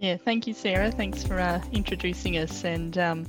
Yeah, 0.00 0.16
thank 0.16 0.46
you, 0.46 0.54
Sarah. 0.54 0.92
Thanks 0.92 1.24
for 1.24 1.40
uh, 1.40 1.60
introducing 1.72 2.38
us. 2.38 2.64
And 2.64 2.96
um, 2.98 3.26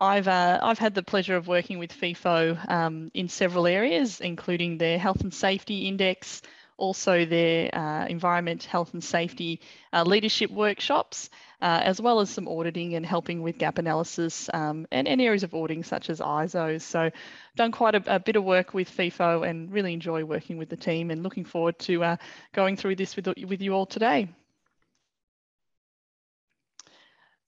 I've 0.00 0.26
uh, 0.26 0.58
I've 0.60 0.80
had 0.80 0.96
the 0.96 1.02
pleasure 1.04 1.36
of 1.36 1.46
working 1.46 1.78
with 1.78 1.92
FEFO 1.92 2.68
um, 2.68 3.12
in 3.14 3.28
several 3.28 3.68
areas, 3.68 4.20
including 4.20 4.78
their 4.78 4.98
health 4.98 5.20
and 5.20 5.32
safety 5.32 5.86
index, 5.86 6.42
also 6.76 7.24
their 7.24 7.72
uh, 7.72 8.04
environment, 8.06 8.64
health 8.64 8.94
and 8.94 9.04
safety 9.04 9.60
uh, 9.92 10.02
leadership 10.02 10.50
workshops, 10.50 11.30
uh, 11.62 11.82
as 11.84 12.00
well 12.00 12.18
as 12.18 12.30
some 12.30 12.48
auditing 12.48 12.96
and 12.96 13.06
helping 13.06 13.40
with 13.40 13.56
gap 13.56 13.78
analysis 13.78 14.50
um, 14.52 14.88
and, 14.90 15.06
and, 15.06 15.20
areas 15.20 15.44
of 15.44 15.54
auditing 15.54 15.84
such 15.84 16.10
as 16.10 16.18
ISO. 16.18 16.82
So 16.82 17.12
done 17.54 17.70
quite 17.70 17.94
a, 17.94 18.16
a, 18.16 18.18
bit 18.18 18.34
of 18.34 18.42
work 18.42 18.74
with 18.74 18.90
FEFO 18.90 19.48
and 19.48 19.72
really 19.72 19.92
enjoy 19.92 20.24
working 20.24 20.58
with 20.58 20.68
the 20.68 20.76
team 20.76 21.12
and 21.12 21.22
looking 21.22 21.44
forward 21.44 21.78
to 21.80 22.02
uh, 22.02 22.16
going 22.52 22.76
through 22.76 22.96
this 22.96 23.14
with, 23.14 23.28
with 23.46 23.62
you 23.62 23.72
all 23.72 23.86
today. 23.86 24.28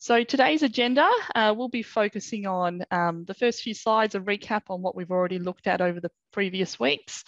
So 0.00 0.22
today's 0.22 0.62
agenda, 0.62 1.10
uh, 1.34 1.52
we'll 1.56 1.68
be 1.68 1.82
focusing 1.82 2.46
on 2.46 2.84
um, 2.92 3.24
the 3.24 3.34
first 3.34 3.62
few 3.62 3.74
slides, 3.74 4.14
a 4.14 4.20
recap 4.20 4.62
on 4.70 4.80
what 4.80 4.94
we've 4.94 5.10
already 5.10 5.40
looked 5.40 5.66
at 5.66 5.80
over 5.80 5.98
the 5.98 6.12
previous 6.32 6.78
weeks. 6.78 7.24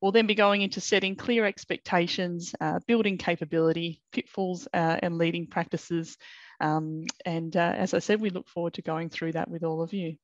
We'll 0.00 0.12
then 0.12 0.28
be 0.28 0.36
going 0.36 0.62
into 0.62 0.80
setting 0.80 1.16
clear 1.16 1.44
expectations, 1.44 2.54
uh, 2.60 2.78
building 2.86 3.18
capability, 3.18 4.02
pitfalls 4.12 4.68
uh, 4.72 4.98
and 5.02 5.18
leading 5.18 5.48
practices. 5.48 6.16
Um, 6.60 7.06
and 7.26 7.56
uh, 7.56 7.74
as 7.76 7.92
I 7.92 7.98
said, 7.98 8.20
we 8.20 8.30
look 8.30 8.48
forward 8.48 8.74
to 8.74 8.82
going 8.82 9.10
through 9.10 9.32
that 9.32 9.50
with 9.50 9.64
all 9.64 9.82
of 9.82 9.92
you. 9.92 10.14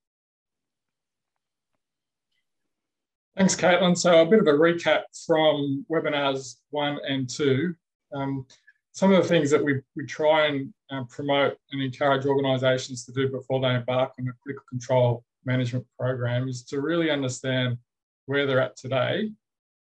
Thanks, 3.37 3.57
Caitlin. 3.57 3.99
So 3.99 4.23
a 4.23 4.27
bit 4.27 4.39
of 4.39 4.47
a 4.47 4.53
recap 4.53 5.03
from 5.27 5.85
webinars 5.91 6.59
one 6.71 6.99
and 7.09 7.29
two. 7.29 7.75
Um, 8.15 8.47
some 8.93 9.13
of 9.13 9.23
the 9.23 9.29
things 9.29 9.51
that 9.51 9.65
we, 9.65 9.81
we 9.97 10.07
try 10.07 10.47
and 10.47 10.73
uh, 10.91 11.05
promote 11.05 11.57
and 11.73 11.83
encourage 11.83 12.27
organisations 12.27 13.05
to 13.05 13.13
do 13.13 13.29
before 13.29 13.61
they 13.61 13.75
embark 13.75 14.13
on 14.19 14.29
a 14.29 14.33
critical 14.43 14.65
control 14.69 15.25
management 15.45 15.87
program 15.99 16.49
is 16.49 16.65
to 16.65 16.81
really 16.81 17.11
understand 17.11 17.79
where 18.27 18.47
they're 18.47 18.61
at 18.61 18.77
today 18.77 19.31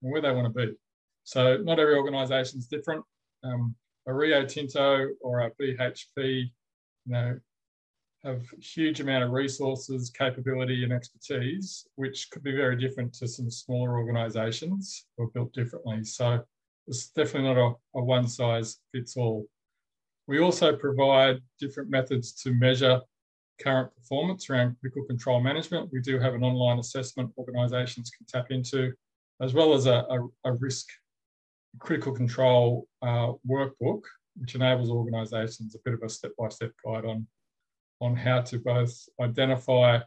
and 0.02 0.12
where 0.12 0.22
they 0.22 0.32
want 0.32 0.48
to 0.48 0.66
be. 0.66 0.74
So 1.24 1.58
not 1.58 1.80
every 1.80 1.96
organisation 1.96 2.60
is 2.60 2.68
different. 2.68 3.04
Um, 3.44 3.76
a 4.08 4.14
Rio 4.14 4.46
Tinto 4.46 5.10
or 5.22 5.42
a 5.42 5.52
BHP, 5.52 6.16
you 6.18 6.52
know, 7.06 7.40
have 8.24 8.44
huge 8.60 9.00
amount 9.00 9.24
of 9.24 9.32
resources, 9.32 10.12
capability, 10.12 10.84
and 10.84 10.94
expertise, 10.94 11.88
which 11.96 12.30
could 12.32 12.44
be 12.44 12.52
very 12.52 12.76
different 12.76 13.14
to 13.14 13.28
some 13.28 13.50
smaller 13.50 13.98
organisations 13.98 15.06
are 15.20 15.28
built 15.28 15.54
differently. 15.54 16.04
So 16.04 16.44
it's 16.92 17.08
definitely 17.08 17.48
not 17.48 17.58
a, 17.58 18.00
a 18.00 18.04
one 18.04 18.28
size 18.28 18.80
fits 18.92 19.16
all. 19.16 19.46
We 20.28 20.40
also 20.40 20.76
provide 20.76 21.40
different 21.58 21.90
methods 21.90 22.34
to 22.44 22.54
measure 22.54 23.00
current 23.62 23.96
performance 23.96 24.50
around 24.50 24.76
critical 24.82 25.06
control 25.06 25.40
management. 25.40 25.90
We 25.94 26.02
do 26.02 26.20
have 26.20 26.34
an 26.34 26.44
online 26.44 26.80
assessment 26.80 27.32
organisations 27.38 28.12
can 28.12 28.26
tap 28.26 28.52
into, 28.52 28.92
as 29.42 29.54
well 29.54 29.74
as 29.74 29.86
a, 29.86 30.06
a, 30.16 30.20
a 30.44 30.54
risk 30.54 30.88
critical 31.80 32.12
control 32.12 32.88
uh, 33.02 33.32
workbook, 33.50 34.02
which 34.36 34.56
enables 34.56 34.90
organisations 34.90 35.74
a 35.76 35.80
bit 35.86 35.94
of 35.94 36.04
a 36.04 36.10
step-by-step 36.10 36.72
guide 36.86 37.06
on, 37.06 37.26
on 38.02 38.18
how 38.18 38.42
to 38.42 38.60
both 38.60 38.94
identify 39.22 40.00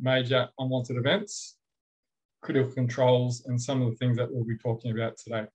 major 0.00 0.48
unwanted 0.58 0.96
events, 0.96 1.58
critical 2.42 2.72
controls, 2.72 3.44
and 3.46 3.60
some 3.60 3.82
of 3.82 3.90
the 3.90 3.96
things 3.96 4.16
that 4.16 4.28
we'll 4.32 4.44
be 4.44 4.58
talking 4.58 4.90
about 4.90 5.16
today. 5.16 5.46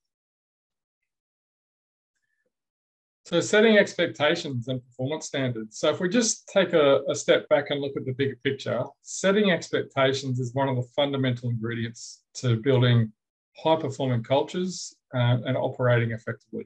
So 3.29 3.39
setting 3.39 3.77
expectations 3.77 4.69
and 4.69 4.83
performance 4.83 5.27
standards. 5.27 5.77
So 5.77 5.91
if 5.91 5.99
we 5.99 6.09
just 6.09 6.47
take 6.47 6.73
a, 6.73 7.01
a, 7.07 7.13
step 7.13 7.47
back 7.47 7.69
and 7.69 7.79
look 7.79 7.95
at 7.95 8.03
the 8.03 8.11
bigger 8.13 8.35
picture, 8.43 8.81
setting 9.03 9.51
expectations 9.51 10.39
is 10.39 10.55
one 10.55 10.67
of 10.67 10.75
the 10.75 10.87
fundamental 10.95 11.51
ingredients 11.51 12.23
to 12.37 12.55
building 12.55 13.13
high 13.55 13.75
performing 13.75 14.23
cultures 14.23 14.95
uh, 15.13 15.37
and 15.45 15.55
operating 15.55 16.09
effectively. 16.09 16.65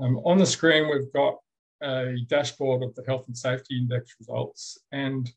Um, 0.00 0.16
on 0.24 0.38
the 0.38 0.46
screen, 0.46 0.88
we've 0.88 1.12
got 1.12 1.36
a 1.82 2.16
dashboard 2.26 2.82
of 2.82 2.94
the 2.94 3.04
health 3.06 3.26
and 3.26 3.36
safety 3.36 3.76
index 3.76 4.14
results. 4.18 4.78
And 4.92 5.30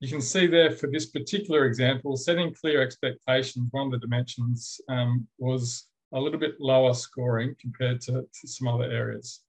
you 0.00 0.08
can 0.08 0.22
see 0.22 0.46
there 0.46 0.70
for 0.70 0.86
this 0.86 1.04
particular 1.04 1.66
example, 1.66 2.16
setting 2.16 2.54
clear 2.54 2.80
expectations, 2.80 3.68
one 3.72 3.88
of 3.88 3.92
the 3.92 3.98
dimensions 3.98 4.80
um, 4.88 5.28
was 5.36 5.86
a 6.14 6.18
little 6.18 6.40
bit 6.40 6.54
lower 6.60 6.94
scoring 6.94 7.54
compared 7.60 8.00
to, 8.02 8.12
to 8.22 8.48
some 8.48 8.68
other 8.68 8.84
areas. 8.84 9.42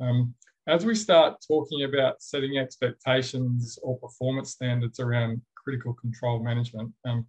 Um, 0.00 0.34
as 0.66 0.84
we 0.84 0.94
start 0.94 1.36
talking 1.46 1.84
about 1.84 2.20
setting 2.20 2.58
expectations 2.58 3.78
or 3.82 3.98
performance 3.98 4.50
standards 4.50 4.98
around 4.98 5.40
critical 5.54 5.94
control 5.94 6.42
management, 6.42 6.92
um, 7.04 7.26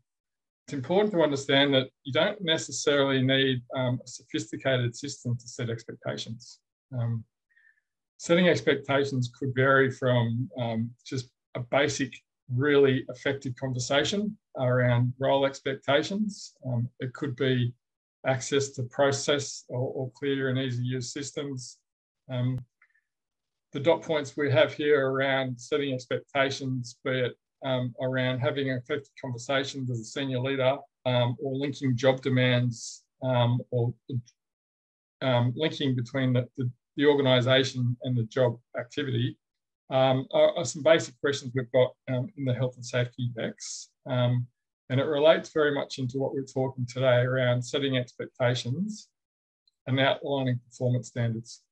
it's 0.65 0.73
important 0.73 1.13
to 1.13 1.21
understand 1.21 1.73
that 1.73 1.87
you 2.03 2.11
don't 2.11 2.41
necessarily 2.41 3.21
need 3.21 3.61
um, 3.75 3.99
a 4.03 4.07
sophisticated 4.07 4.95
system 4.95 5.37
to 5.37 5.47
set 5.47 5.69
expectations. 5.69 6.59
Um, 6.97 7.23
setting 8.17 8.49
expectations 8.49 9.31
could 9.37 9.53
vary 9.55 9.91
from 9.91 10.49
um, 10.59 10.89
just 11.05 11.29
a 11.55 11.61
basic, 11.61 12.13
really 12.53 13.05
effective 13.09 13.53
conversation 13.55 14.37
around 14.59 15.13
role 15.19 15.45
expectations. 15.45 16.53
Um, 16.65 16.89
it 16.99 17.13
could 17.13 17.35
be 17.35 17.73
access 18.25 18.71
to 18.71 18.83
process 18.83 19.63
or, 19.69 19.79
or 19.79 20.11
clear 20.17 20.49
and 20.49 20.59
easy 20.59 20.83
use 20.83 21.13
systems. 21.13 21.77
Um, 22.29 22.59
the 23.73 23.79
dot 23.79 24.01
points 24.01 24.35
we 24.37 24.51
have 24.51 24.73
here 24.73 25.09
around 25.09 25.59
setting 25.59 25.93
expectations, 25.93 26.97
be 27.03 27.19
it 27.19 27.37
um, 27.65 27.93
around 28.01 28.39
having 28.39 28.69
effective 28.69 29.11
conversations 29.21 29.89
as 29.89 29.99
a 29.99 30.03
senior 30.03 30.39
leader 30.39 30.77
um, 31.05 31.35
or 31.41 31.55
linking 31.55 31.95
job 31.95 32.21
demands 32.21 33.03
um, 33.23 33.59
or 33.71 33.93
um, 35.21 35.53
linking 35.55 35.95
between 35.95 36.33
the, 36.33 36.47
the, 36.57 36.69
the, 36.95 37.05
organisation 37.05 37.97
and 38.03 38.15
the 38.15 38.23
job 38.23 38.57
activity 38.79 39.37
um, 39.89 40.27
are, 40.31 40.55
are, 40.57 40.65
some 40.65 40.83
basic 40.83 41.19
questions 41.19 41.51
we've 41.55 41.71
got 41.71 41.91
um, 42.09 42.27
in 42.37 42.45
the 42.45 42.53
health 42.53 42.75
and 42.75 42.85
safety 42.85 43.31
index. 43.35 43.89
and 44.05 44.99
it 44.99 45.05
relates 45.05 45.49
very 45.49 45.73
much 45.73 45.97
into 45.97 46.19
what 46.19 46.33
we're 46.33 46.45
talking 46.45 46.85
today 46.85 47.21
around 47.21 47.61
setting 47.61 47.97
expectations 47.97 49.09
and 49.87 49.99
outlining 49.99 50.59
performance 50.69 51.07
standards. 51.07 51.63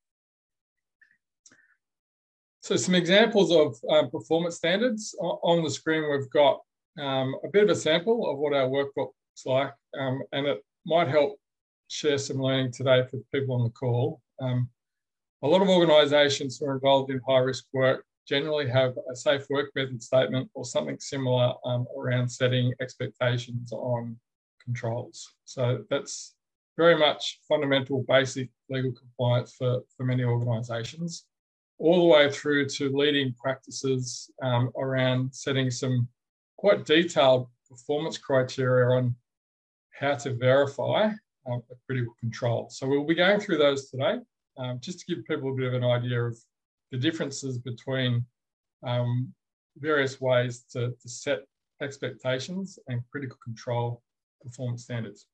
So 2.66 2.76
some 2.76 2.96
examples 2.96 3.52
of 3.52 3.78
um, 3.92 4.10
performance 4.10 4.56
standards. 4.56 5.16
On 5.22 5.64
the 5.64 5.70
screen, 5.70 6.10
we've 6.10 6.28
got 6.32 6.62
um, 7.00 7.36
a 7.44 7.48
bit 7.48 7.66
of 7.66 7.70
a 7.70 7.76
sample 7.76 8.28
of 8.28 8.40
what 8.40 8.54
our 8.54 8.68
workbook 8.68 9.12
looks 9.14 9.46
like, 9.46 9.72
um, 10.00 10.24
and 10.32 10.48
it 10.48 10.66
might 10.84 11.08
help 11.08 11.38
share 11.90 12.18
some 12.18 12.42
learning 12.42 12.72
today 12.72 13.04
for 13.04 13.18
the 13.18 13.26
people 13.32 13.54
on 13.54 13.66
the 13.66 13.70
call. 13.70 14.20
Um, 14.42 14.68
a 15.44 15.48
lot 15.48 15.62
of 15.62 15.70
organisations 15.70 16.58
who 16.58 16.66
are 16.66 16.74
involved 16.74 17.12
in 17.12 17.22
high 17.28 17.38
risk 17.38 17.66
work 17.72 18.04
generally 18.28 18.68
have 18.68 18.96
a 19.12 19.16
safe 19.16 19.46
work 19.52 19.70
method 19.76 20.02
statement 20.02 20.50
or 20.56 20.66
something 20.66 20.98
similar 21.00 21.54
um, 21.66 21.86
around 21.96 22.28
setting 22.28 22.74
expectations 22.82 23.74
on 23.74 24.18
controls. 24.64 25.34
So 25.44 25.86
that's 25.92 26.34
very 26.78 26.98
much 26.98 27.42
fundamental 27.48 28.04
basic 28.08 28.50
legal 28.72 28.94
compliance 28.94 29.54
for, 29.54 29.82
for 29.96 30.04
many 30.04 30.24
organisations 30.24 31.26
all 31.78 32.00
the 32.00 32.14
way 32.14 32.32
through 32.32 32.68
to 32.70 32.96
leading 32.96 33.34
practices 33.34 34.32
um, 34.42 34.72
around 34.78 35.34
setting 35.34 35.70
some 35.70 36.08
quite 36.58 36.86
detailed 36.86 37.48
performance 37.70 38.18
criteria 38.18 38.98
on 38.98 39.16
how 40.00 40.16
to 40.16 40.34
verify 40.34 41.10
um, 41.48 41.62
a 41.72 41.76
critical 41.86 42.14
control. 42.20 42.68
So 42.70 42.88
we'll 42.88 43.06
be 43.06 43.16
going 43.16 43.40
through 43.40 43.58
those 43.58 43.90
today, 43.90 44.20
um, 44.58 44.80
just 44.80 45.00
to 45.00 45.06
give 45.06 45.26
people 45.26 45.52
a 45.52 45.56
bit 45.56 45.68
of 45.68 45.74
an 45.74 45.84
idea 45.84 46.24
of 46.24 46.38
the 46.92 46.98
differences 46.98 47.58
between 47.58 48.26
um, 48.86 49.34
various 49.78 50.22
ways 50.22 50.64
to, 50.72 50.92
to 51.02 51.10
set 51.10 51.40
expectations 51.82 52.80
and 52.88 53.02
critical 53.12 53.38
control 53.44 54.02
performance 54.42 54.84
standards. 54.84 55.26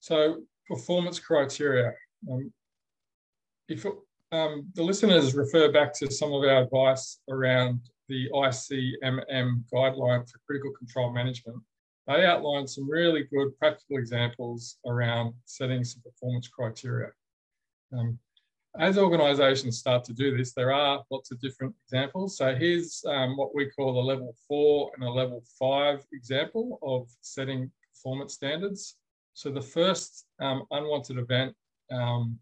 So 0.00 0.42
performance 0.68 1.18
criteria. 1.18 1.92
Um, 2.30 2.52
if 3.68 3.84
um, 4.32 4.68
the 4.74 4.82
listeners 4.82 5.34
refer 5.34 5.72
back 5.72 5.92
to 5.94 6.10
some 6.10 6.32
of 6.32 6.42
our 6.42 6.62
advice 6.62 7.20
around 7.28 7.80
the 8.08 8.28
ICMM 8.32 9.64
guideline 9.72 10.28
for 10.30 10.38
critical 10.46 10.72
control 10.72 11.12
management, 11.12 11.58
they 12.06 12.24
outline 12.24 12.66
some 12.66 12.88
really 12.88 13.24
good 13.24 13.58
practical 13.58 13.98
examples 13.98 14.78
around 14.86 15.34
setting 15.44 15.84
some 15.84 16.02
performance 16.02 16.48
criteria. 16.48 17.10
Um, 17.92 18.18
as 18.78 18.96
organisations 18.96 19.78
start 19.78 20.04
to 20.04 20.12
do 20.12 20.36
this, 20.36 20.52
there 20.52 20.72
are 20.72 21.02
lots 21.10 21.30
of 21.30 21.40
different 21.40 21.74
examples. 21.84 22.38
So 22.38 22.54
here's 22.54 23.02
um, 23.06 23.36
what 23.36 23.54
we 23.54 23.70
call 23.70 24.00
a 24.00 24.04
level 24.04 24.34
four 24.46 24.90
and 24.94 25.04
a 25.04 25.10
level 25.10 25.42
five 25.58 26.04
example 26.12 26.78
of 26.82 27.08
setting 27.20 27.70
performance 27.92 28.34
standards. 28.34 28.96
So 29.38 29.52
the 29.52 29.60
first 29.60 30.26
um, 30.40 30.64
unwanted 30.72 31.16
event 31.16 31.54
um, 31.92 32.40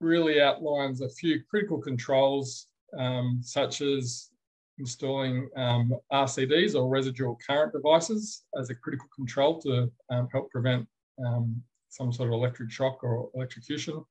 really 0.00 0.40
outlines 0.40 1.02
a 1.02 1.10
few 1.10 1.42
critical 1.44 1.78
controls, 1.78 2.66
um, 2.98 3.40
such 3.42 3.82
as 3.82 4.30
installing 4.78 5.50
um, 5.58 5.92
RCDs 6.10 6.74
or 6.74 6.88
residual 6.88 7.38
current 7.46 7.74
devices 7.74 8.44
as 8.58 8.70
a 8.70 8.74
critical 8.74 9.08
control 9.14 9.60
to 9.60 9.92
um, 10.08 10.26
help 10.32 10.50
prevent 10.50 10.88
um, 11.22 11.62
some 11.90 12.10
sort 12.10 12.30
of 12.30 12.32
electric 12.32 12.70
shock 12.70 13.04
or 13.04 13.28
electrocution, 13.34 14.02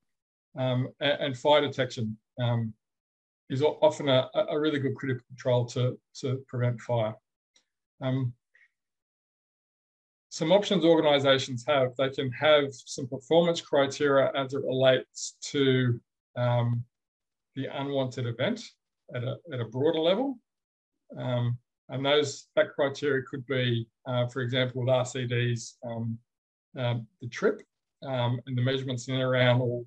and, 0.54 0.90
and, 1.00 1.36
fire 1.36 1.62
detection 1.62 2.16
is 3.50 3.64
often 3.64 4.10
a, 4.10 4.30
a, 4.52 4.60
really 4.60 4.78
good 4.78 4.94
critical 4.94 5.26
control 5.26 5.66
to, 5.66 5.98
to 6.14 6.46
prevent 6.48 6.80
fire. 6.82 7.16
Um, 8.00 8.32
some 10.36 10.52
options 10.52 10.84
organizations 10.84 11.64
have, 11.66 11.96
they 11.98 12.10
can 12.10 12.30
have 12.34 12.66
some 12.70 13.08
performance 13.08 13.62
criteria 13.62 14.34
as 14.36 14.54
it 14.54 14.62
relates 14.66 15.38
to 15.40 15.98
um, 16.36 16.84
the 17.56 17.68
unwanted 17.68 18.28
event 18.28 18.62
at 19.16 19.24
a, 19.24 19.38
at 19.54 19.62
a 19.62 19.66
broader 19.66 20.00
level. 20.00 20.38
Um, 21.18 21.58
and 21.88 22.06
those 22.06 22.48
that 22.58 22.74
criteria 22.76 23.24
could 23.32 23.46
be, 23.46 23.88
uh, 24.06 24.28
for 24.28 24.42
example, 24.42 24.82
with 24.82 24.90
RCDs, 24.90 25.76
um, 25.86 26.18
um, 26.78 27.08
the 27.22 27.30
trip 27.30 27.62
um, 28.06 28.38
and 28.46 28.58
the 28.58 28.62
measurements 28.62 29.08
in 29.08 29.14
and 29.14 29.24
around, 29.24 29.62
or 29.62 29.86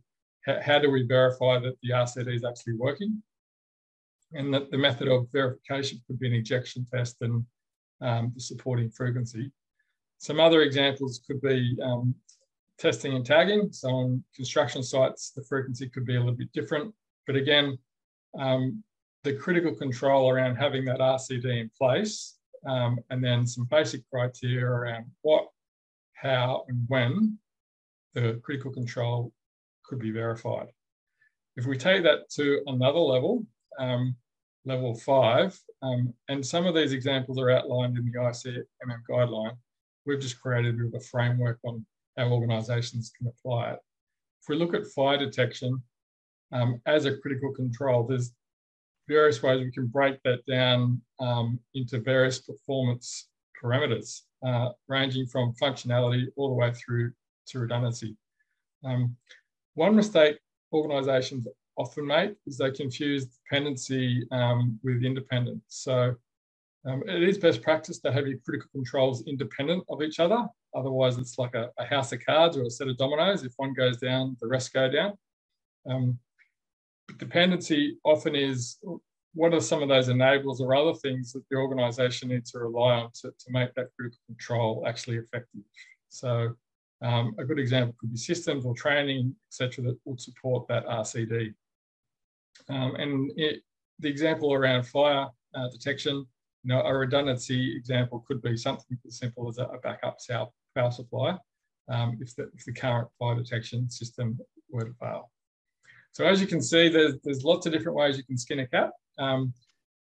how 0.62 0.79
do 0.79 0.91
we 0.91 1.06
verify 1.06 1.59
that 1.59 1.77
the 1.83 1.91
RCD 1.91 2.35
is 2.35 2.44
actually 2.47 2.77
working? 2.79 3.23
And 4.33 4.55
that 4.55 4.71
the 4.71 4.79
method 4.79 5.09
of 5.09 5.29
verification 5.31 6.01
could 6.06 6.19
be 6.19 6.29
an 6.29 6.33
ejection 6.33 6.87
test 6.91 7.17
and 7.21 7.44
um, 8.01 8.33
the 8.35 8.41
supporting 8.41 8.89
frequency. 8.89 9.53
Some 10.19 10.41
other 10.41 10.62
examples 10.62 11.20
could 11.26 11.41
be 11.41 11.76
um, 11.82 12.15
testing 12.79 13.15
and 13.15 13.25
tagging. 13.25 13.73
So 13.73 13.88
on 13.88 14.25
construction 14.35 14.82
sites, 14.82 15.31
the 15.31 15.43
frequency 15.43 15.88
could 15.88 16.06
be 16.06 16.17
a 16.17 16.19
little 16.19 16.35
bit 16.35 16.53
different. 16.53 16.94
But 17.26 17.37
again, 17.37 17.79
um, 18.38 18.82
the 19.25 19.35
critical 19.35 19.75
control 19.75 20.31
around 20.31 20.56
having 20.56 20.85
that 20.87 21.00
RCD 21.00 21.61
in 21.61 21.70
place, 21.76 22.37
um, 22.67 22.99
and 23.11 23.23
then 23.23 23.47
some 23.47 23.65
basic 23.70 24.09
criteria 24.11 24.67
around 24.67 25.06
what, 25.23 25.49
how, 26.15 26.65
and 26.69 26.85
when 26.88 27.38
the 28.15 28.41
critical 28.43 28.73
control 28.73 29.32
could 29.85 29.99
be 29.99 30.11
verified. 30.11 30.69
If 31.56 31.67
we 31.67 31.76
take 31.76 32.03
that 32.05 32.31
to 32.31 32.62
another 32.67 32.99
level, 32.99 33.44
um, 33.79 34.17
level 34.65 34.94
five, 34.94 35.59
um, 35.82 36.12
and 36.29 36.44
some 36.44 36.67
of 36.67 36.75
these 36.75 36.93
examples 36.93 37.38
are 37.38 37.50
outlined 37.50 37.97
in 37.97 38.05
the 38.05 38.19
ICMM 38.19 39.03
guideline, 39.09 39.56
we've 40.08 40.19
just 40.19 40.40
created 40.40 40.75
a 40.75 40.78
bit 40.78 40.87
of 40.87 40.94
a 40.94 41.05
framework 41.05 41.58
on 41.64 41.84
how 42.16 42.28
organisations 42.31 43.12
can 43.16 43.28
apply 43.28 43.72
it. 43.72 43.78
If 44.43 44.49
we 44.49 44.56
look 44.56 44.75
at 44.75 44.87
fire 44.87 45.19
detection 45.19 45.81
um, 46.50 46.81
as 46.87 47.05
a 47.05 47.19
critical 47.19 47.52
control, 47.52 48.05
there's 48.05 48.32
various 49.06 49.43
ways 49.43 49.60
we 49.60 49.70
can 49.70 49.87
break 49.87 50.19
that 50.25 50.44
down 50.46 51.00
um, 51.20 51.60
into 51.75 52.00
various 52.00 52.40
performance 52.40 53.28
parameters, 53.62 54.22
uh, 54.46 54.70
ranging 54.88 55.26
from 55.26 55.55
functionality 55.60 56.26
all 56.37 56.49
the 56.49 56.55
way 56.55 56.72
through 56.72 57.12
to 57.49 57.58
redundancy. 57.58 58.16
Um, 58.84 59.14
one 59.75 59.94
mistake 59.94 60.38
organisations 60.72 61.46
often 61.76 62.06
make 62.06 62.34
is 62.46 62.56
they 62.58 62.70
confuse 62.70 63.26
dependency 63.26 64.26
um, 64.32 64.78
with 64.82 65.05
independence. 65.05 65.62
So 65.69 66.14
um, 66.87 67.03
it 67.07 67.23
is 67.23 67.39
best 67.39 67.63
practice 67.63 67.99
to 68.01 68.13
have 68.13 68.27
your 68.27 68.39
critical 68.45 68.69
controls 68.73 69.25
independent 69.27 69.85
of 69.89 70.03
each 70.03 70.21
other. 70.21 70.47
Otherwise, 70.75 71.19
it's 71.19 71.39
like 71.39 71.55
a, 71.55 71.71
a, 71.79 71.85
house 71.85 72.13
of 72.13 72.25
cards 72.25 72.57
or 72.57 72.63
a 72.63 72.71
set 72.71 72.89
of 72.89 72.97
dominoes. 72.97 73.43
If 73.43 73.53
one 73.57 73.75
goes 73.75 73.99
down, 73.99 74.37
the 74.41 74.47
rest 74.47 74.73
go 74.73 74.89
down. 74.91 75.15
Um, 75.91 76.19
dependency 77.19 77.99
often 78.05 78.35
is 78.35 78.79
what 79.35 79.55
are 79.55 79.61
some 79.61 79.83
of 79.83 79.89
those 79.89 80.09
enablers 80.09 80.61
or 80.61 80.75
other 80.75 80.95
things 80.95 81.33
that 81.33 81.43
the 81.51 81.57
organisation 81.57 82.29
needs 82.29 82.53
to 82.53 82.59
rely 82.59 82.95
on 82.95 83.11
to, 83.23 83.31
to 83.31 83.51
make 83.51 83.75
that 83.75 83.89
critical 83.97 84.19
control 84.27 84.85
actually 84.87 85.17
effective. 85.17 85.63
So 86.09 86.55
um, 87.03 87.35
a 87.39 87.45
good 87.45 87.59
example 87.59 87.95
could 88.01 88.11
be 88.11 88.19
systems 88.19 88.65
or 88.65 88.75
training, 88.75 89.35
etc., 89.51 89.85
that 89.85 89.99
would 90.05 90.21
support 90.21 90.67
that 90.69 90.87
RCD. 90.87 91.55
Um, 92.69 92.95
and 92.97 93.31
it, 93.37 93.63
the 94.01 94.09
example 94.09 94.53
around 94.53 94.85
fire 94.85 95.29
uh, 95.55 95.69
detection, 95.71 96.27
you 96.64 96.75
know, 96.75 96.82
a 96.82 96.96
redundancy 96.96 97.76
example 97.76 98.25
could 98.26 98.43
be 98.43 98.56
something 98.56 98.99
as 99.06 99.19
simple 99.19 99.49
as 99.49 99.58
a, 99.58 99.69
backup 99.82 100.19
power 100.75 100.90
supply 100.90 101.37
um, 101.88 102.19
if, 102.20 102.34
the, 102.37 102.50
if 102.55 102.64
the 102.64 102.72
current 102.72 103.08
fire 103.19 103.37
detection 103.37 103.88
system 103.88 104.38
were 104.70 104.84
to 104.84 104.94
fail. 104.94 105.31
So 106.12 106.25
as 106.25 106.40
you 106.40 106.46
can 106.46 106.60
see, 106.60 106.88
there's, 106.88 107.14
there's 107.22 107.44
lots 107.44 107.66
of 107.66 107.72
different 107.72 107.96
ways 107.96 108.16
you 108.16 108.25
can 108.25 108.37
skin 108.37 108.60
a 108.60 108.66
cat. 108.66 108.90
Um, 109.19 109.52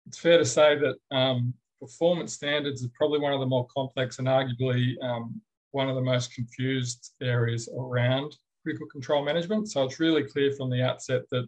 it's 0.06 0.18
fair 0.18 0.38
to 0.38 0.44
say 0.44 0.76
that 0.76 1.16
um, 1.16 1.54
performance 1.80 2.34
standards 2.34 2.84
are 2.84 2.90
probably 2.96 3.20
one 3.20 3.32
of 3.32 3.40
the 3.40 3.46
more 3.46 3.66
complex 3.74 4.18
and 4.18 4.28
arguably 4.28 4.94
um, 5.02 5.40
one 5.70 5.88
of 5.88 5.94
the 5.94 6.02
most 6.02 6.34
confused 6.34 7.12
areas 7.22 7.68
around 7.76 8.36
critical 8.62 8.86
control 8.88 9.24
management. 9.24 9.70
So 9.70 9.84
it's 9.84 10.00
really 10.00 10.24
clear 10.24 10.52
from 10.52 10.70
the 10.70 10.82
outset 10.82 11.22
that 11.30 11.46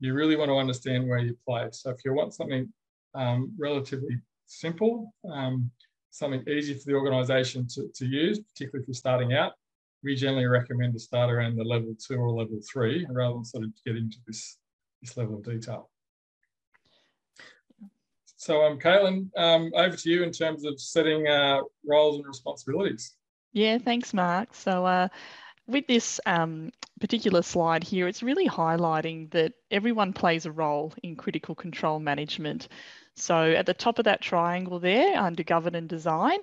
you 0.00 0.14
really 0.14 0.36
want 0.36 0.50
to 0.50 0.56
understand 0.56 1.08
where 1.08 1.18
you 1.18 1.36
play. 1.46 1.68
So 1.72 1.90
if 1.90 1.98
you 2.04 2.14
want 2.14 2.34
something 2.34 2.72
um, 3.14 3.52
relatively 3.58 4.18
simple, 4.50 5.14
um, 5.32 5.70
something 6.10 6.42
easy 6.48 6.74
for 6.74 6.84
the 6.86 6.94
organisation 6.94 7.66
to, 7.68 7.88
to 7.94 8.04
use, 8.04 8.40
particularly 8.40 8.82
if 8.82 8.88
you're 8.88 8.94
starting 8.94 9.32
out, 9.32 9.52
we 10.02 10.14
generally 10.14 10.46
recommend 10.46 10.92
to 10.94 10.98
start 10.98 11.30
around 11.30 11.56
the 11.56 11.64
level 11.64 11.94
two 12.04 12.16
or 12.16 12.30
level 12.30 12.58
three 12.70 13.06
rather 13.10 13.34
than 13.34 13.44
sort 13.44 13.64
of 13.64 13.70
get 13.86 13.96
into 13.96 14.16
this, 14.26 14.58
this 15.02 15.16
level 15.16 15.36
of 15.36 15.44
detail. 15.44 15.90
So, 18.36 18.64
um, 18.64 18.78
Caitlin, 18.78 19.28
um, 19.36 19.70
over 19.74 19.96
to 19.96 20.10
you 20.10 20.22
in 20.22 20.32
terms 20.32 20.64
of 20.64 20.80
setting 20.80 21.28
uh, 21.28 21.60
roles 21.86 22.16
and 22.16 22.26
responsibilities. 22.26 23.14
Yeah, 23.52 23.78
thanks, 23.78 24.14
Mark. 24.14 24.54
So, 24.54 24.86
uh, 24.86 25.08
with 25.70 25.86
this 25.86 26.20
um, 26.26 26.72
particular 27.00 27.42
slide 27.42 27.84
here, 27.84 28.08
it's 28.08 28.22
really 28.22 28.48
highlighting 28.48 29.30
that 29.30 29.52
everyone 29.70 30.12
plays 30.12 30.46
a 30.46 30.52
role 30.52 30.92
in 31.02 31.16
critical 31.16 31.54
control 31.54 31.98
management. 31.98 32.68
So 33.14 33.52
at 33.52 33.66
the 33.66 33.74
top 33.74 33.98
of 33.98 34.04
that 34.04 34.20
triangle 34.20 34.78
there 34.78 35.16
under 35.16 35.42
govern 35.42 35.74
and 35.74 35.88
design, 35.88 36.38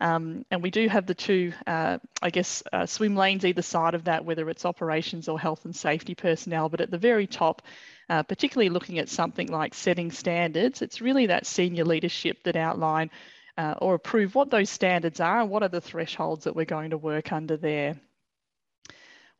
um, 0.00 0.44
and 0.50 0.62
we 0.62 0.70
do 0.70 0.88
have 0.88 1.06
the 1.06 1.14
two, 1.14 1.52
uh, 1.66 1.98
I 2.22 2.30
guess, 2.30 2.62
uh, 2.72 2.86
swim 2.86 3.16
lanes 3.16 3.44
either 3.44 3.62
side 3.62 3.94
of 3.94 4.04
that, 4.04 4.24
whether 4.24 4.48
it's 4.48 4.64
operations 4.64 5.28
or 5.28 5.40
health 5.40 5.64
and 5.64 5.74
safety 5.74 6.14
personnel. 6.14 6.68
But 6.68 6.80
at 6.80 6.90
the 6.90 6.98
very 6.98 7.26
top, 7.26 7.62
uh, 8.08 8.22
particularly 8.22 8.70
looking 8.70 8.98
at 8.98 9.08
something 9.08 9.48
like 9.48 9.74
setting 9.74 10.12
standards, 10.12 10.82
it's 10.82 11.00
really 11.00 11.26
that 11.26 11.46
senior 11.46 11.84
leadership 11.84 12.44
that 12.44 12.56
outline 12.56 13.10
uh, 13.56 13.74
or 13.78 13.94
approve 13.94 14.36
what 14.36 14.50
those 14.50 14.70
standards 14.70 15.18
are 15.18 15.40
and 15.40 15.50
what 15.50 15.64
are 15.64 15.68
the 15.68 15.80
thresholds 15.80 16.44
that 16.44 16.54
we're 16.54 16.64
going 16.64 16.90
to 16.90 16.98
work 16.98 17.32
under 17.32 17.56
there. 17.56 17.96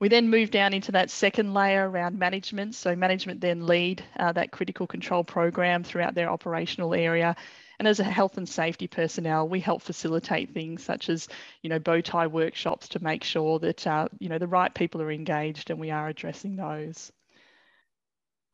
We 0.01 0.09
then 0.09 0.31
move 0.31 0.51
down 0.53 0.75
into 0.75 0.93
that 0.93 1.11
second 1.11 1.55
layer 1.55 1.89
around 1.89 2.19
management. 2.19 2.77
So 2.77 2.95
management 2.95 3.41
then 3.41 3.67
lead 3.67 4.05
uh, 4.19 4.33
that 4.33 4.53
critical 4.53 4.87
control 4.87 5.25
program 5.25 5.83
throughout 5.83 6.15
their 6.15 6.31
operational 6.31 6.95
area. 6.95 7.35
And 7.81 7.89
as 7.89 8.01
a 8.01 8.05
health 8.05 8.39
and 8.39 8.49
safety 8.49 8.87
personnel, 8.87 9.49
we 9.49 9.61
help 9.61 9.83
facilitate 9.83 10.53
things 10.53 10.85
such 10.85 11.09
as, 11.09 11.29
you 11.63 11.71
know, 11.71 11.79
bow 11.79 12.01
tie 12.01 12.27
workshops 12.27 12.89
to 12.91 13.03
make 13.03 13.25
sure 13.25 13.59
that, 13.61 13.87
uh, 13.87 14.09
you 14.19 14.29
know, 14.29 14.39
the 14.39 14.49
right 14.49 14.73
people 14.73 15.03
are 15.03 15.13
engaged 15.13 15.71
and 15.71 15.81
we 15.81 15.91
are 15.91 16.09
addressing 16.09 16.57
those. 16.57 17.13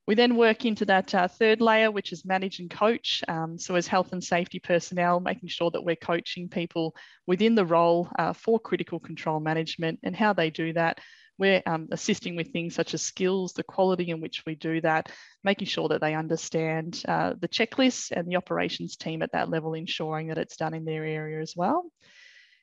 We 0.07 0.15
then 0.15 0.37
work 0.37 0.67
into 0.67 0.85
that 0.87 1.15
uh, 1.15 1.29
third 1.29 1.63
layer, 1.63 1.91
which 1.91 2.13
is 2.13 2.27
manage 2.27 2.59
and 2.59 2.71
coach. 2.71 3.23
Um, 3.27 3.59
so 3.59 3.75
as 3.75 3.87
health 3.87 4.13
and 4.13 4.23
safety 4.23 4.59
personnel, 4.59 5.21
making 5.21 5.49
sure 5.49 5.71
that 5.71 5.83
we're 5.83 5.97
coaching 5.97 6.51
people 6.51 6.95
within 7.27 7.55
the 7.55 7.65
role 7.65 8.11
uh, 8.19 8.35
for 8.35 8.61
critical 8.61 9.01
control 9.01 9.41
management 9.41 10.01
and 10.03 10.15
how 10.15 10.35
they 10.35 10.51
do 10.51 10.75
that. 10.75 11.01
We're 11.39 11.63
um, 11.67 11.89
assisting 11.91 12.37
with 12.37 12.53
things 12.53 12.75
such 12.75 12.95
as 12.95 13.03
skills, 13.03 13.53
the 13.53 13.65
quality 13.65 14.11
in 14.11 14.21
which 14.21 14.43
we 14.47 14.55
do 14.55 14.81
that, 14.83 15.11
making 15.43 15.67
sure 15.67 15.89
that 15.89 16.01
they 16.01 16.15
understand 16.15 17.03
uh, 17.09 17.35
the 17.39 17.49
checklists 17.49 18.13
and 18.13 18.29
the 18.29 18.37
operations 18.37 18.97
team 18.97 19.23
at 19.23 19.33
that 19.33 19.51
level, 19.51 19.75
ensuring 19.75 20.29
that 20.29 20.39
it's 20.39 20.57
done 20.57 20.75
in 20.75 20.85
their 20.85 21.05
area 21.05 21.41
as 21.41 21.55
well. 21.57 21.85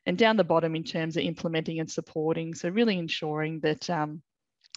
And 0.06 0.18
down 0.18 0.38
the 0.38 0.44
bottom 0.44 0.76
in 0.76 0.84
terms 0.84 1.18
of 1.18 1.24
implementing 1.24 1.80
and 1.80 1.92
supporting, 1.92 2.56
so 2.56 2.70
really 2.70 2.98
ensuring 2.98 3.60
that 3.60 3.90
um, 3.90 4.22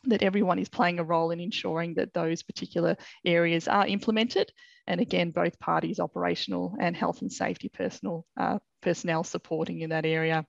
that 0.07 0.23
everyone 0.23 0.59
is 0.59 0.69
playing 0.69 0.99
a 0.99 1.05
role 1.05 1.31
in 1.31 1.41
ensuring 1.41 1.95
that 1.95 2.13
those 2.13 2.43
particular 2.43 2.97
areas 3.25 3.69
are 3.69 3.87
implemented. 3.87 4.53
And 4.87 5.01
again, 5.01 5.31
both 5.31 5.59
parties, 5.59 5.99
operational 5.99 6.77
and 6.79 6.97
health 6.97 7.23
and 7.23 7.33
safety 7.33 7.71
personnel, 7.71 8.27
uh, 8.37 8.59
personnel 8.83 9.25
supporting 9.25 9.81
in 9.81 9.91
that 9.91 10.05
area. 10.05 10.45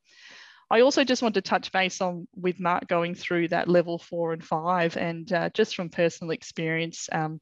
I 0.75 0.81
also 0.81 1.05
just 1.05 1.21
want 1.21 1.35
to 1.35 1.41
touch 1.41 1.71
base 1.71 2.01
on 2.01 2.27
with 2.35 2.59
Mark 2.59 2.89
going 2.89 3.15
through 3.15 3.47
that 3.47 3.69
level 3.69 3.97
four 3.97 4.33
and 4.33 4.43
five, 4.43 4.97
and 4.97 5.31
uh, 5.31 5.49
just 5.53 5.73
from 5.73 5.87
personal 5.87 6.31
experience, 6.31 7.07
um, 7.13 7.39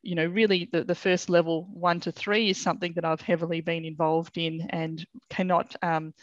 you 0.00 0.14
know, 0.14 0.26
really 0.26 0.68
the, 0.70 0.84
the 0.84 0.94
first 0.94 1.28
level 1.28 1.66
one 1.72 1.98
to 1.98 2.12
three 2.12 2.50
is 2.50 2.62
something 2.62 2.92
that 2.94 3.04
I've 3.04 3.20
heavily 3.20 3.62
been 3.62 3.84
involved 3.84 4.38
in 4.38 4.68
and 4.70 5.04
cannot 5.28 5.74
um, 5.82 6.14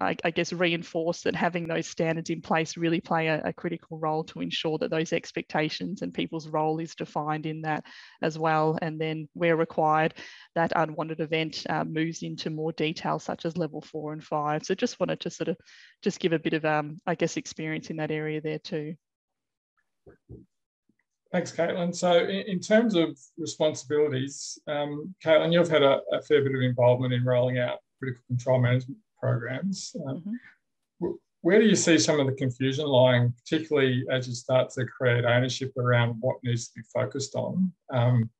I, 0.00 0.16
I, 0.24 0.30
guess, 0.30 0.52
reinforce 0.52 1.22
that 1.22 1.36
having 1.36 1.68
those 1.68 1.86
standards 1.86 2.30
in 2.30 2.40
place 2.40 2.76
really 2.76 3.00
play 3.00 3.28
a, 3.28 3.40
a, 3.44 3.52
critical 3.52 3.98
role 3.98 4.24
to 4.24 4.40
ensure 4.40 4.76
that 4.78 4.90
those 4.90 5.12
expectations 5.12 6.02
and 6.02 6.12
people's 6.12 6.48
role 6.48 6.80
is 6.80 6.96
defined 6.96 7.46
in 7.46 7.62
that 7.62 7.84
as 8.20 8.36
well. 8.36 8.76
And 8.82 9.00
then, 9.00 9.28
where 9.34 9.56
required, 9.56 10.14
that 10.56 10.72
unwanted 10.74 11.20
event 11.20 11.64
uh, 11.68 11.84
moves 11.84 12.22
into 12.22 12.50
more 12.50 12.72
detail, 12.72 13.18
such 13.20 13.44
as 13.44 13.56
level 13.56 13.80
four 13.80 14.12
and 14.12 14.22
five. 14.22 14.64
So, 14.64 14.74
just 14.74 14.98
wanted 14.98 15.20
to 15.20 15.30
sort 15.30 15.48
of 15.48 15.56
just 16.02 16.18
give 16.18 16.32
a 16.32 16.38
bit 16.38 16.54
of, 16.54 16.64
um, 16.64 17.00
I 17.06 17.14
guess, 17.14 17.36
experience 17.36 17.90
in 17.90 17.96
that 17.96 18.10
area 18.10 18.40
there 18.40 18.58
too. 18.58 18.94
Thanks, 21.30 21.52
Caitlin. 21.52 21.94
So, 21.94 22.18
in, 22.18 22.60
terms 22.60 22.94
of 22.94 23.18
responsibilities, 23.38 24.58
um, 24.66 25.14
Caitlin, 25.24 25.52
you've 25.52 25.68
had 25.68 25.82
a, 25.82 26.00
a 26.12 26.22
fair 26.22 26.42
bit 26.42 26.54
of 26.54 26.62
involvement 26.62 27.12
in 27.12 27.24
rolling 27.24 27.58
out 27.58 27.78
critical 28.00 28.22
control 28.28 28.60
management 28.60 28.98
programs. 29.24 29.96
Um, 30.06 30.16
mm-hmm. 30.16 31.10
Where 31.40 31.60
do 31.60 31.66
you 31.66 31.76
see 31.76 31.98
some 31.98 32.20
of 32.20 32.26
the 32.26 32.32
confusion 32.32 32.86
lying, 32.86 33.32
particularly 33.32 34.04
as 34.10 34.26
you 34.26 34.34
start 34.34 34.70
to 34.70 34.86
create 34.86 35.24
ownership 35.24 35.72
around 35.76 36.16
what 36.20 36.36
needs 36.42 36.68
to 36.68 36.74
be 36.76 36.82
focused 36.92 37.34
on, 37.34 37.72
um, 37.92 38.30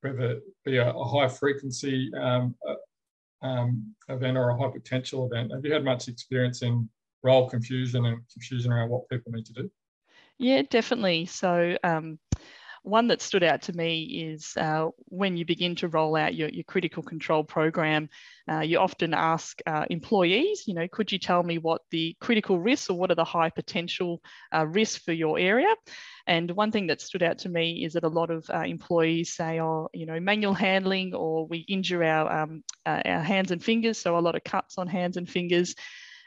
whether 0.00 0.32
it 0.32 0.42
be 0.64 0.76
a, 0.78 0.90
a 0.90 1.04
high 1.04 1.28
frequency 1.28 2.10
um, 2.14 2.56
uh, 2.68 3.46
um, 3.46 3.94
event 4.08 4.36
or 4.36 4.50
a 4.50 4.58
high 4.58 4.70
potential 4.70 5.26
event? 5.26 5.52
Have 5.52 5.64
you 5.64 5.72
had 5.72 5.84
much 5.84 6.08
experience 6.08 6.62
in 6.62 6.88
role 7.22 7.48
confusion 7.48 8.06
and 8.06 8.18
confusion 8.32 8.72
around 8.72 8.90
what 8.90 9.08
people 9.08 9.30
need 9.32 9.46
to 9.46 9.52
do? 9.52 9.70
Yeah, 10.38 10.62
definitely. 10.68 11.26
So, 11.26 11.76
um, 11.84 12.18
one 12.82 13.08
that 13.08 13.22
stood 13.22 13.42
out 13.42 13.62
to 13.62 13.72
me 13.72 14.02
is 14.32 14.56
uh, 14.56 14.88
when 15.06 15.36
you 15.36 15.44
begin 15.44 15.74
to 15.76 15.88
roll 15.88 16.16
out 16.16 16.34
your, 16.34 16.48
your 16.48 16.64
critical 16.64 17.02
control 17.02 17.44
program, 17.44 18.08
uh, 18.50 18.60
you 18.60 18.78
often 18.78 19.14
ask 19.14 19.60
uh, 19.66 19.84
employees, 19.90 20.64
you 20.66 20.74
know, 20.74 20.88
could 20.88 21.12
you 21.12 21.18
tell 21.18 21.42
me 21.42 21.58
what 21.58 21.82
the 21.90 22.16
critical 22.20 22.58
risks 22.58 22.88
or 22.90 22.98
what 22.98 23.10
are 23.10 23.14
the 23.16 23.24
high 23.24 23.50
potential 23.50 24.22
uh, 24.54 24.66
risks 24.66 25.04
for 25.04 25.12
your 25.12 25.38
area? 25.38 25.74
And 26.26 26.50
one 26.52 26.72
thing 26.72 26.86
that 26.88 27.00
stood 27.00 27.22
out 27.22 27.38
to 27.38 27.48
me 27.48 27.84
is 27.84 27.94
that 27.94 28.04
a 28.04 28.08
lot 28.08 28.30
of 28.30 28.48
uh, 28.50 28.60
employees 28.60 29.34
say, 29.34 29.60
oh, 29.60 29.88
you 29.92 30.06
know, 30.06 30.20
manual 30.20 30.54
handling 30.54 31.14
or 31.14 31.46
we 31.46 31.58
injure 31.58 32.04
our, 32.04 32.42
um, 32.42 32.64
uh, 32.86 33.02
our 33.04 33.22
hands 33.22 33.50
and 33.50 33.62
fingers, 33.62 33.98
so 33.98 34.16
a 34.16 34.20
lot 34.20 34.34
of 34.34 34.44
cuts 34.44 34.78
on 34.78 34.86
hands 34.86 35.16
and 35.16 35.28
fingers. 35.28 35.74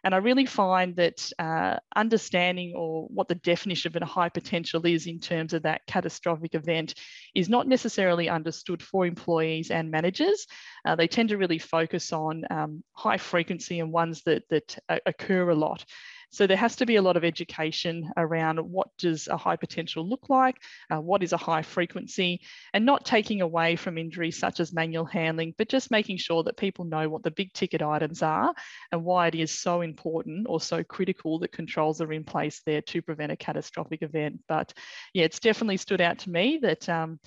And 0.03 0.15
I 0.15 0.17
really 0.17 0.45
find 0.45 0.95
that 0.95 1.31
uh, 1.37 1.77
understanding 1.95 2.73
or 2.75 3.07
what 3.07 3.27
the 3.27 3.35
definition 3.35 3.95
of 3.95 4.01
a 4.01 4.05
high 4.05 4.29
potential 4.29 4.85
is 4.85 5.05
in 5.07 5.19
terms 5.19 5.53
of 5.53 5.63
that 5.63 5.85
catastrophic 5.87 6.55
event 6.55 6.95
is 7.35 7.49
not 7.49 7.67
necessarily 7.67 8.29
understood 8.29 8.81
for 8.81 9.05
employees 9.05 9.69
and 9.71 9.91
managers. 9.91 10.47
Uh, 10.85 10.95
they 10.95 11.07
tend 11.07 11.29
to 11.29 11.37
really 11.37 11.59
focus 11.59 12.11
on 12.11 12.43
um, 12.49 12.83
high 12.93 13.17
frequency 13.17 13.79
and 13.79 13.91
ones 13.91 14.21
that, 14.23 14.43
that 14.49 14.77
uh, 14.89 14.97
occur 15.05 15.49
a 15.49 15.55
lot. 15.55 15.85
So 16.31 16.47
there 16.47 16.57
has 16.57 16.77
to 16.77 16.85
be 16.85 16.95
a 16.95 17.01
lot 17.01 17.17
of 17.17 17.25
education 17.25 18.09
around 18.15 18.57
what 18.59 18.87
does 18.97 19.27
a 19.27 19.37
high 19.37 19.57
potential 19.57 20.07
look 20.07 20.29
like, 20.29 20.55
uh, 20.89 21.01
what 21.01 21.23
is 21.23 21.33
a 21.33 21.37
high 21.37 21.61
frequency, 21.61 22.41
and 22.73 22.85
not 22.85 23.05
taking 23.05 23.41
away 23.41 23.75
from 23.75 23.97
injuries 23.97 24.39
such 24.39 24.59
as 24.61 24.73
manual 24.73 25.05
handling, 25.05 25.53
but 25.57 25.69
just 25.69 25.91
making 25.91 26.17
sure 26.17 26.43
that 26.43 26.57
people 26.57 26.85
know 26.85 27.09
what 27.09 27.23
the 27.23 27.31
big 27.31 27.51
ticket 27.53 27.81
items 27.81 28.23
are 28.23 28.53
and 28.91 29.03
why 29.03 29.27
it 29.27 29.35
is 29.35 29.51
so 29.51 29.81
important 29.81 30.47
or 30.49 30.61
so 30.61 30.83
critical 30.83 31.39
that 31.39 31.51
controls 31.51 32.01
are 32.01 32.13
in 32.13 32.23
place 32.23 32.61
there 32.65 32.81
to 32.81 33.01
prevent 33.01 33.31
a 33.31 33.35
catastrophic 33.35 34.01
event. 34.01 34.39
But 34.47 34.73
yeah, 35.13 35.25
it's 35.25 35.39
definitely 35.39 35.77
stood 35.77 36.01
out 36.01 36.19
to 36.19 36.29
me 36.29 36.59
that 36.61 36.87
um, 36.87 37.19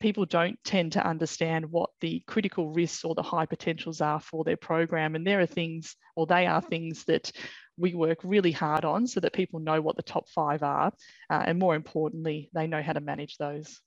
people 0.00 0.24
don't 0.24 0.58
tend 0.64 0.92
to 0.92 1.06
understand 1.06 1.70
what 1.70 1.90
the 2.00 2.22
critical 2.26 2.70
risks 2.70 3.04
or 3.04 3.14
the 3.14 3.22
high 3.22 3.46
potentials 3.46 4.00
are 4.00 4.20
for 4.20 4.44
their 4.44 4.56
program. 4.56 5.14
And 5.14 5.26
there 5.26 5.40
are 5.40 5.46
things, 5.46 5.94
or 6.14 6.26
they 6.26 6.46
are 6.46 6.60
things 6.60 7.04
that 7.04 7.32
we 7.78 7.94
work 7.94 8.18
really 8.24 8.52
hard 8.52 8.84
on 8.84 9.06
so 9.06 9.20
that 9.20 9.32
people 9.32 9.60
know 9.60 9.80
what 9.80 9.96
the 9.96 10.02
top 10.02 10.28
five 10.28 10.62
are. 10.62 10.92
Uh, 11.30 11.42
and 11.46 11.58
more 11.58 11.74
importantly, 11.74 12.50
they 12.54 12.66
know 12.66 12.82
how 12.82 12.92
to 12.92 13.00
manage 13.00 13.36
those. 13.36 13.80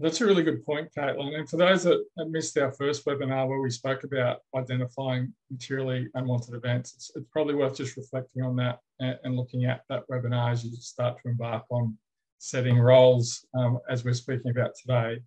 That's 0.00 0.22
a 0.22 0.26
really 0.26 0.42
good 0.42 0.64
point, 0.64 0.88
Caitlin. 0.96 1.38
And 1.38 1.48
for 1.48 1.58
those 1.58 1.82
that 1.84 2.02
missed 2.16 2.56
our 2.56 2.72
first 2.72 3.04
webinar 3.04 3.46
where 3.46 3.60
we 3.60 3.68
spoke 3.68 4.02
about 4.02 4.38
identifying 4.56 5.34
materially 5.50 6.08
unwanted 6.14 6.54
events, 6.54 6.94
it's, 6.94 7.10
it's 7.14 7.28
probably 7.30 7.54
worth 7.54 7.76
just 7.76 7.98
reflecting 7.98 8.42
on 8.42 8.56
that 8.56 8.78
and, 8.98 9.18
and, 9.24 9.36
looking 9.36 9.66
at 9.66 9.82
that 9.90 10.04
webinar 10.10 10.52
as 10.52 10.64
you 10.64 10.74
start 10.76 11.18
to 11.22 11.28
embark 11.28 11.64
on 11.68 11.98
setting 12.38 12.78
roles 12.78 13.44
um, 13.52 13.78
as 13.90 14.02
we're 14.02 14.14
speaking 14.14 14.50
about 14.50 14.70
today. 14.74 15.20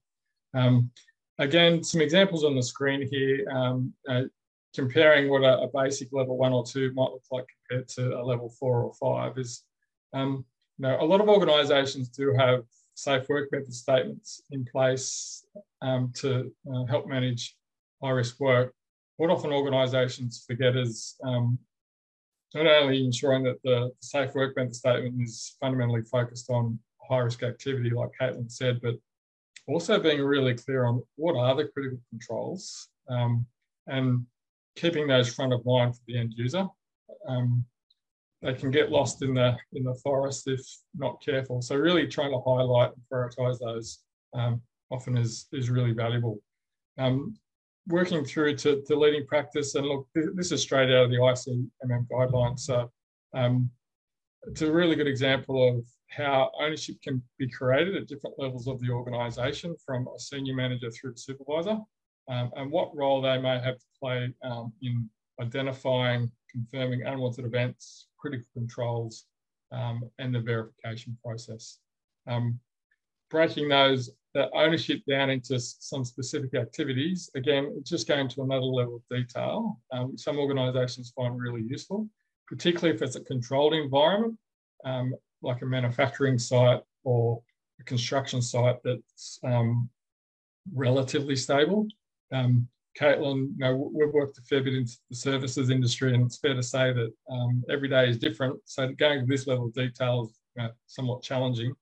Um, 0.56 0.90
again, 1.38 1.84
some 1.84 2.02
examples 2.02 2.44
on 2.44 2.56
the 2.56 2.64
screen 2.64 3.08
here. 3.08 3.48
Um, 3.52 3.94
uh, 4.10 4.24
comparing 4.74 5.30
what 5.30 5.44
a, 5.44 5.60
a, 5.60 5.68
basic 5.74 6.10
level 6.12 6.38
one 6.38 6.54
or 6.54 6.66
two 6.66 6.92
might 6.94 7.12
look 7.12 7.24
like 7.32 7.46
compared 7.70 7.88
to 7.88 8.20
a 8.20 8.24
level 8.24 8.50
four 8.50 8.84
or 8.84 8.94
five 8.94 9.38
is, 9.38 9.64
um, 10.14 10.46
you 10.78 10.88
know, 10.88 11.00
a 11.00 11.06
lot 11.06 11.22
of 11.22 11.30
organisations 11.30 12.10
do 12.10 12.34
have 12.38 12.64
safe 12.96 13.28
work 13.30 13.50
method 13.52 13.74
statements 13.74 14.42
in 14.52 14.66
place 14.66 15.46
um, 15.82 16.12
to 16.16 16.52
uh, 16.74 16.86
help 16.86 17.08
manage 17.08 17.56
high 18.02 18.10
risk 18.10 18.40
work. 18.40 18.74
What 19.18 19.30
often 19.30 19.52
organisations 19.52 20.44
forget 20.48 20.76
is 20.76 21.16
um, 21.24 21.60
not 22.56 22.66
only 22.66 23.04
ensuring 23.06 23.44
that 23.44 23.62
the 23.64 23.92
safe 24.02 24.34
work 24.34 24.56
method 24.56 24.76
statement 24.76 25.22
is 25.22 25.56
fundamentally 25.60 26.02
focused 26.04 26.50
on 26.50 26.80
high 27.08 27.20
risk 27.20 27.44
activity, 27.44 27.92
like 27.92 28.10
Caitlin 28.20 28.52
said, 28.52 28.82
but 28.82 28.96
also 29.68 30.00
being 30.00 30.22
really 30.22 30.56
clear 30.56 30.86
on 30.86 31.04
what 31.16 31.38
are 31.38 31.56
the 31.56 31.68
critical 31.68 32.00
controls 32.10 32.90
um, 33.08 33.46
and 33.88 34.26
keeping 34.76 35.08
those 35.08 35.34
front 35.34 35.54
of 35.54 35.66
mind 35.66 35.96
for 35.96 36.02
the 36.08 36.18
end 36.18 36.34
user. 36.36 36.68
Um, 37.28 37.66
they 38.42 38.54
can 38.54 38.72
get 38.72 38.92
lost 38.92 39.22
in 39.22 39.34
the 39.34 39.56
in 39.72 39.84
the 39.84 39.96
forest 40.04 40.48
if 40.48 40.62
not 40.96 41.24
careful. 41.24 41.62
So 41.62 41.76
really 41.76 42.08
trying 42.08 42.32
to 42.32 42.42
highlight 42.46 42.92
and 42.92 43.02
prioritise 43.12 43.60
those 43.60 44.00
um, 44.34 44.62
often 44.92 45.18
is 45.18 45.48
is 45.54 45.70
really 45.70 45.94
valuable. 45.94 46.40
Um, 46.98 47.36
working 47.88 48.24
through 48.24 48.56
to, 48.56 48.82
to 48.82 48.96
leading 48.96 49.26
practice 49.28 49.76
and 49.76 49.86
look, 49.86 50.08
this 50.14 50.52
is 50.52 50.62
straight 50.62 50.90
out 50.90 51.06
of 51.06 51.10
the 51.10 51.18
ICMM 51.18 52.08
guidelines. 52.12 52.60
So 52.60 52.90
um, 53.34 53.70
it's 54.44 54.62
a 54.62 54.72
really 54.72 54.96
good 54.96 55.08
example 55.08 55.68
of 55.70 55.86
how 56.10 56.52
ownership 56.60 56.96
can 57.02 57.22
be 57.38 57.50
created 57.50 57.96
at 57.96 58.08
different 58.08 58.38
levels 58.38 58.68
of 58.68 58.80
the 58.80 58.90
organisation, 58.90 59.76
from 59.86 60.08
a 60.08 60.20
senior 60.20 60.54
manager 60.54 60.92
through 60.92 61.14
to 61.14 61.20
supervisor 61.20 61.80
um, 62.30 62.52
and 62.56 62.72
what 62.72 62.96
role 62.96 63.22
they 63.22 63.38
may 63.38 63.60
have 63.60 63.78
to 63.78 63.86
play 64.00 64.34
um, 64.44 64.74
in 64.82 65.10
identifying, 65.42 66.32
confirming 66.52 67.04
unwanted 67.04 67.46
events, 67.46 68.08
critical 68.18 68.48
controls, 68.54 69.26
um, 69.72 70.10
and 70.20 70.34
the 70.34 70.40
verification 70.40 71.18
process. 71.24 71.80
Um, 72.28 72.60
breaking 73.30 73.70
those 73.70 74.12
the 74.34 74.50
ownership 74.56 75.02
down 75.08 75.30
into 75.30 75.60
some 75.60 76.04
specific 76.04 76.56
activities, 76.56 77.30
again, 77.36 77.84
just 77.86 78.08
going 78.08 78.28
to 78.28 78.42
another 78.42 78.66
level 78.66 78.96
of 78.96 79.16
detail, 79.16 79.80
um, 79.92 80.18
some 80.18 80.40
organisations 80.40 81.14
find 81.16 81.40
really 81.40 81.62
useful, 81.62 82.10
particularly 82.48 82.96
if 82.96 83.02
it's 83.04 83.16
a 83.16 83.22
controlled 83.22 83.76
environment, 83.76 84.36
um, 84.86 85.14
like 85.44 85.62
a 85.62 85.66
manufacturing 85.66 86.40
site 86.40 86.82
or 87.04 87.44
a 87.80 87.84
construction 87.84 88.42
site 88.42 88.78
that's 88.84 89.40
relatively 90.74 91.36
stable. 91.36 91.88
Um, 92.32 92.68
Caitlin, 93.00 93.50
you 93.54 93.58
know, 93.58 93.92
we've 93.94 94.14
worked 94.14 94.38
a 94.38 94.42
fair 94.44 94.64
bit 94.64 94.76
into 94.76 94.94
the 95.10 95.16
services 95.16 95.70
industry, 95.70 96.14
and 96.14 96.26
it's 96.26 96.38
fair 96.38 96.54
to 96.54 96.64
say 96.64 96.94
that 96.94 97.12
um, 97.30 97.64
every 97.70 97.90
day 97.90 98.08
is 98.08 98.20
different. 98.20 98.60
So 98.66 98.92
going 98.94 99.22
to 99.22 99.26
this 99.26 99.48
level 99.48 99.66
of 99.66 99.74
detail 99.74 100.30
is 100.58 100.70
somewhat 100.86 101.24
challenging. 101.24 101.74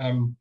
Um, 0.00 0.36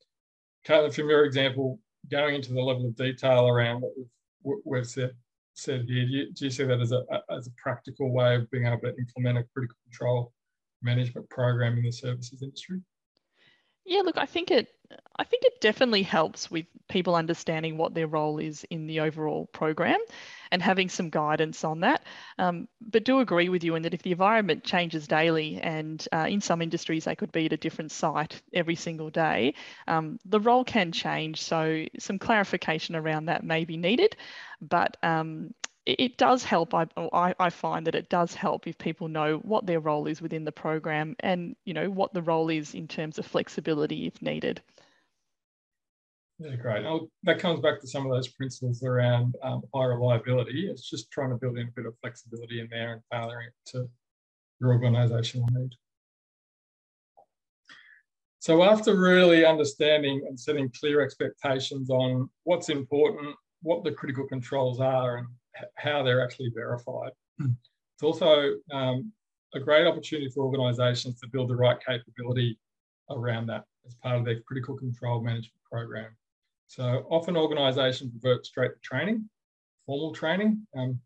Caitlin, 0.67 0.93
from 0.93 1.09
your 1.09 1.25
example, 1.25 1.79
going 2.09 2.35
into 2.35 2.53
the 2.53 2.61
level 2.61 2.87
of 2.87 2.95
detail 2.95 3.47
around 3.47 3.81
what 3.81 3.93
we've, 3.97 4.57
we've 4.65 4.87
said, 4.87 5.11
said 5.53 5.85
here, 5.87 6.05
do 6.05 6.11
you, 6.11 6.33
do 6.33 6.45
you 6.45 6.51
see 6.51 6.63
that 6.63 6.79
as 6.79 6.91
a, 6.91 7.03
as 7.29 7.47
a 7.47 7.51
practical 7.61 8.11
way 8.11 8.35
of 8.35 8.49
being 8.49 8.65
able 8.65 8.79
to 8.79 8.95
implement 8.97 9.37
a 9.37 9.43
critical 9.53 9.77
control 9.83 10.33
management 10.81 11.29
program 11.29 11.77
in 11.77 11.83
the 11.83 11.91
services 11.91 12.41
industry? 12.41 12.81
Yeah, 13.87 14.01
look, 14.01 14.17
I 14.17 14.25
think 14.25 14.51
it 14.51 14.67
I 15.17 15.23
think 15.23 15.43
it 15.45 15.59
definitely 15.61 16.03
helps 16.03 16.49
with 16.51 16.65
people 16.89 17.15
understanding 17.15 17.77
what 17.77 17.93
their 17.93 18.07
role 18.07 18.37
is 18.37 18.65
in 18.69 18.87
the 18.87 19.01
overall 19.01 19.47
program 19.47 19.99
and 20.51 20.61
having 20.61 20.87
some 20.89 21.09
guidance 21.09 21.63
on 21.65 21.81
that. 21.81 22.03
Um, 22.37 22.67
but 22.81 23.03
do 23.03 23.19
agree 23.19 23.49
with 23.49 23.63
you 23.63 23.75
in 23.75 23.83
that 23.83 23.93
if 23.93 24.03
the 24.03 24.11
environment 24.11 24.63
changes 24.63 25.07
daily 25.07 25.59
and 25.61 26.05
uh, 26.13 26.27
in 26.29 26.39
some 26.41 26.61
industries 26.61 27.05
they 27.05 27.15
could 27.15 27.31
be 27.33 27.47
at 27.47 27.53
a 27.53 27.57
different 27.57 27.91
site 27.91 28.41
every 28.53 28.75
single 28.75 29.09
day, 29.09 29.55
um, 29.87 30.19
the 30.25 30.39
role 30.39 30.63
can 30.63 30.91
change. 30.91 31.41
So 31.41 31.85
some 31.99 32.19
clarification 32.19 32.95
around 32.95 33.25
that 33.25 33.43
may 33.43 33.65
be 33.65 33.77
needed. 33.77 34.15
But 34.61 34.97
um, 35.03 35.53
it 35.87 36.17
does 36.17 36.43
help. 36.43 36.73
I, 36.73 36.87
I 37.39 37.49
find 37.49 37.87
that 37.87 37.95
it 37.95 38.09
does 38.09 38.33
help 38.33 38.67
if 38.67 38.77
people 38.77 39.07
know 39.07 39.37
what 39.37 39.65
their 39.65 39.79
role 39.79 40.05
is 40.07 40.21
within 40.21 40.43
the 40.43 40.51
program 40.51 41.15
and 41.21 41.55
you 41.63 41.73
know 41.73 41.89
what 41.89 42.13
the 42.13 42.21
role 42.21 42.49
is 42.49 42.75
in 42.75 42.87
terms 42.87 43.17
of 43.17 43.25
flexibility 43.25 44.05
if 44.05 44.21
needed. 44.21 44.61
Yeah, 46.39 46.55
great. 46.55 46.85
Oh, 46.85 47.09
that 47.23 47.39
comes 47.39 47.61
back 47.61 47.79
to 47.81 47.87
some 47.87 48.05
of 48.05 48.11
those 48.11 48.27
principles 48.27 48.83
around 48.83 49.35
um, 49.41 49.63
high 49.73 49.85
reliability. 49.85 50.67
It's 50.69 50.87
just 50.87 51.09
trying 51.09 51.31
to 51.31 51.35
build 51.37 51.57
in 51.57 51.67
a 51.67 51.71
bit 51.71 51.85
of 51.85 51.95
flexibility 52.01 52.59
in 52.59 52.67
there 52.69 52.93
and 52.93 53.01
tailoring 53.11 53.47
it 53.47 53.71
to 53.71 53.89
your 54.59 54.77
organisational 54.77 55.49
need. 55.51 55.71
So 58.39 58.61
after 58.63 58.95
really 58.95 59.45
understanding 59.45 60.25
and 60.27 60.39
setting 60.39 60.69
clear 60.79 61.01
expectations 61.01 61.89
on 61.89 62.29
what's 62.43 62.69
important, 62.69 63.35
what 63.63 63.83
the 63.83 63.91
critical 63.91 64.27
controls 64.27 64.79
are 64.79 65.17
and 65.17 65.27
how 65.75 66.03
they're 66.03 66.23
actually 66.23 66.51
verified, 66.53 67.11
it's 67.97 68.03
also 68.03 68.53
um, 68.71 69.11
a 69.53 69.59
great 69.59 69.87
opportunity 69.87 70.29
for 70.29 70.45
organisations 70.45 71.19
to 71.19 71.27
build 71.27 71.49
the 71.49 71.55
right 71.55 71.77
capability 71.85 72.59
around 73.09 73.47
that 73.47 73.63
as 73.85 73.95
part 73.95 74.17
of 74.17 74.25
their 74.25 74.41
critical 74.41 74.75
control 74.75 75.21
management 75.21 75.61
program. 75.71 76.15
So 76.67 77.07
often 77.09 77.37
organisations 77.37 78.13
revert 78.13 78.45
straight 78.45 78.73
to 78.73 78.79
training, 78.81 79.29
formal 79.85 80.13
training. 80.13 80.67
Um, 80.77 80.99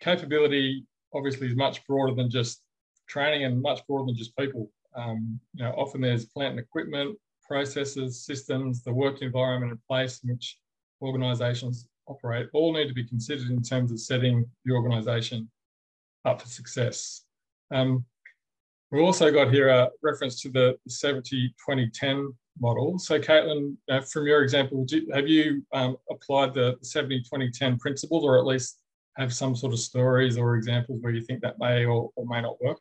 capability 0.00 0.86
obviously 1.14 1.48
is 1.48 1.56
much 1.56 1.86
broader 1.86 2.14
than 2.14 2.30
just 2.30 2.60
training 3.08 3.44
and 3.44 3.60
much 3.60 3.86
broader 3.86 4.06
than 4.06 4.16
just 4.16 4.36
people. 4.36 4.70
Um, 4.94 5.40
you 5.54 5.64
know, 5.64 5.72
often 5.72 6.00
there's 6.00 6.26
plant 6.26 6.52
and 6.52 6.60
equipment, 6.60 7.18
processes, 7.46 8.24
systems, 8.24 8.82
the 8.82 8.92
work 8.92 9.22
environment 9.22 9.72
in 9.72 9.78
place 9.88 10.20
in 10.22 10.30
which 10.30 10.58
organisations 11.02 11.88
operate 12.06 12.48
all 12.52 12.72
need 12.72 12.88
to 12.88 12.94
be 12.94 13.04
considered 13.04 13.50
in 13.50 13.62
terms 13.62 13.90
of 13.90 14.00
setting 14.00 14.44
the 14.64 14.72
organisation 14.72 15.50
up 16.24 16.40
for 16.40 16.48
success. 16.48 17.22
Um, 17.70 18.04
we've 18.90 19.02
also 19.02 19.30
got 19.30 19.52
here 19.52 19.68
a 19.68 19.90
reference 20.02 20.40
to 20.42 20.50
the 20.50 20.76
70-20-10 20.88 22.34
model. 22.60 22.98
So 22.98 23.18
Caitlin, 23.18 23.76
uh, 23.90 24.00
from 24.02 24.26
your 24.26 24.42
example, 24.42 24.84
you, 24.88 25.08
have 25.12 25.28
you 25.28 25.64
um, 25.72 25.96
applied 26.10 26.54
the 26.54 26.76
70-20-10 26.82 27.78
principles 27.78 28.24
or 28.24 28.38
at 28.38 28.46
least 28.46 28.78
have 29.16 29.32
some 29.32 29.54
sort 29.54 29.72
of 29.72 29.78
stories 29.78 30.36
or 30.36 30.56
examples 30.56 31.00
where 31.00 31.12
you 31.12 31.22
think 31.22 31.40
that 31.42 31.58
may 31.58 31.84
or, 31.84 32.10
or 32.16 32.26
may 32.26 32.40
not 32.40 32.60
work? 32.60 32.78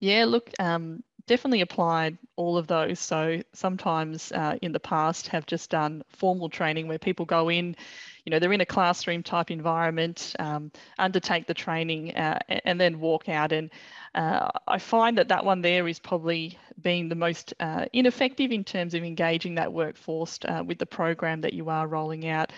Yeah, 0.00 0.24
look, 0.26 0.50
um, 0.58 1.02
definitely 1.28 1.60
applied 1.60 2.18
all 2.34 2.58
of 2.58 2.66
those. 2.66 2.98
So 2.98 3.40
sometimes 3.52 4.32
uh, 4.32 4.56
in 4.60 4.72
the 4.72 4.80
past 4.80 5.28
have 5.28 5.46
just 5.46 5.70
done 5.70 6.02
formal 6.08 6.48
training 6.48 6.88
where 6.88 6.98
people 6.98 7.24
go 7.24 7.48
in, 7.48 7.76
you 8.24 8.30
know, 8.30 8.38
they're 8.38 8.52
in 8.52 8.60
a 8.60 8.66
classroom 8.66 9.22
type 9.22 9.50
environment, 9.50 10.34
um, 10.40 10.72
undertake 10.98 11.46
the 11.46 11.54
training, 11.54 12.14
uh, 12.16 12.38
and 12.48 12.80
then 12.80 12.98
walk 12.98 13.28
out. 13.28 13.52
And 13.52 13.70
uh, 14.14 14.48
I 14.66 14.78
find 14.78 15.16
that 15.18 15.28
that 15.28 15.44
one 15.44 15.62
there 15.62 15.86
is 15.86 15.98
probably 15.98 16.58
being 16.82 17.08
the 17.08 17.14
most 17.14 17.54
uh, 17.60 17.84
ineffective 17.92 18.50
in 18.50 18.64
terms 18.64 18.94
of 18.94 19.04
engaging 19.04 19.54
that 19.54 19.72
workforce 19.72 20.38
uh, 20.46 20.62
with 20.66 20.78
the 20.78 20.86
program 20.86 21.40
that 21.42 21.52
you 21.52 21.68
are 21.68 21.86
rolling 21.86 22.28
out 22.28 22.52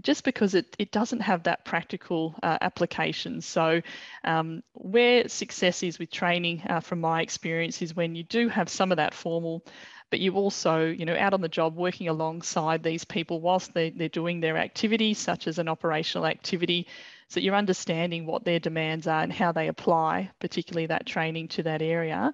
just 0.00 0.24
because 0.24 0.54
it, 0.54 0.74
it 0.78 0.90
doesn't 0.90 1.20
have 1.20 1.42
that 1.42 1.64
practical 1.64 2.34
uh, 2.42 2.58
application. 2.60 3.40
So 3.40 3.82
um, 4.24 4.62
where 4.72 5.28
success 5.28 5.82
is 5.82 5.98
with 5.98 6.10
training, 6.10 6.62
uh, 6.68 6.80
from 6.80 7.00
my 7.00 7.20
experience, 7.22 7.82
is 7.82 7.94
when 7.94 8.14
you 8.14 8.24
do 8.24 8.48
have 8.48 8.68
some 8.68 8.90
of 8.90 8.96
that 8.96 9.14
formal, 9.14 9.64
but 10.10 10.20
you 10.20 10.34
also, 10.34 10.86
you 10.86 11.04
know, 11.04 11.16
out 11.16 11.34
on 11.34 11.40
the 11.40 11.48
job 11.48 11.76
working 11.76 12.08
alongside 12.08 12.82
these 12.82 13.04
people 13.04 13.40
whilst 13.40 13.74
they, 13.74 13.90
they're 13.90 14.08
doing 14.08 14.40
their 14.40 14.56
activity, 14.56 15.14
such 15.14 15.46
as 15.46 15.58
an 15.58 15.68
operational 15.68 16.26
activity, 16.26 16.86
so 17.28 17.40
you're 17.40 17.54
understanding 17.54 18.26
what 18.26 18.44
their 18.44 18.58
demands 18.58 19.06
are 19.06 19.22
and 19.22 19.32
how 19.32 19.52
they 19.52 19.68
apply, 19.68 20.30
particularly 20.38 20.86
that 20.86 21.06
training 21.06 21.48
to 21.48 21.62
that 21.62 21.80
area 21.80 22.32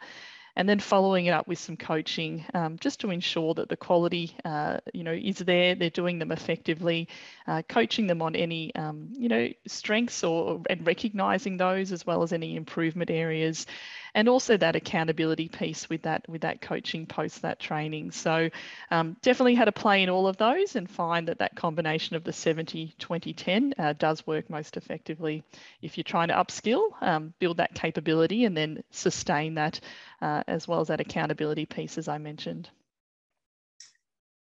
and 0.59 0.69
then 0.69 0.81
following 0.81 1.27
it 1.27 1.31
up 1.31 1.47
with 1.47 1.59
some 1.59 1.77
coaching 1.77 2.45
um, 2.53 2.77
just 2.81 3.01
to 3.01 3.11
ensure 3.11 3.55
that 3.55 3.69
the 3.69 3.77
quality 3.77 4.37
uh, 4.45 4.79
you 4.93 5.05
know 5.05 5.13
is 5.13 5.39
there 5.39 5.77
they're 5.77 5.89
doing 5.89 6.19
them 6.19 6.33
effectively 6.33 7.09
uh, 7.47 7.63
coaching 7.69 8.09
them 8.09 8.21
on 8.21 8.35
any 8.35 8.75
um, 8.75 9.09
you 9.17 9.29
know 9.29 9.49
strengths 9.69 10.25
or 10.25 10.61
and 10.69 10.85
recognizing 10.85 11.57
those 11.57 11.93
as 11.93 12.05
well 12.05 12.25
as 12.25 12.33
any 12.33 12.57
improvement 12.57 13.09
areas 13.09 13.67
and 14.15 14.29
also 14.29 14.57
that 14.57 14.77
accountability 14.77 15.49
piece 15.49 15.89
with 15.89 16.03
that 16.03 16.29
with 16.29 16.43
that 16.43 16.61
coaching 16.61 17.07
post 17.07 17.43
that 17.43 17.59
training. 17.59 18.11
So 18.11 18.51
um, 18.91 19.17
definitely 19.23 19.55
had 19.55 19.69
a 19.69 19.73
play 19.73 20.03
in 20.03 20.11
all 20.11 20.27
of 20.27 20.37
those 20.37 20.77
and 20.77 20.89
find 20.89 21.29
that 21.29 21.39
that 21.39 21.57
combination 21.57 22.17
of 22.17 22.25
the 22.25 22.33
70 22.33 22.95
20 22.99 23.33
10 23.33 23.75
uh, 23.79 23.93
does 23.95 24.27
work 24.27 24.51
most 24.51 24.77
effectively. 24.77 25.43
If 25.83 25.97
you're 25.97 26.05
trying 26.05 26.29
to 26.29 26.35
upskill 26.35 26.91
um, 27.01 27.35
build 27.39 27.59
that 27.59 27.75
capability 27.75 28.45
and 28.45 28.57
then 28.57 28.83
sustain 28.91 29.55
that 29.55 29.81
uh, 30.21 30.43
as 30.47 30.67
well 30.67 30.81
as 30.81 30.89
that 30.89 31.01
accountability 31.01 31.67
piece 31.67 31.99
as 31.99 32.09
i 32.09 32.19
mentioned 32.19 32.69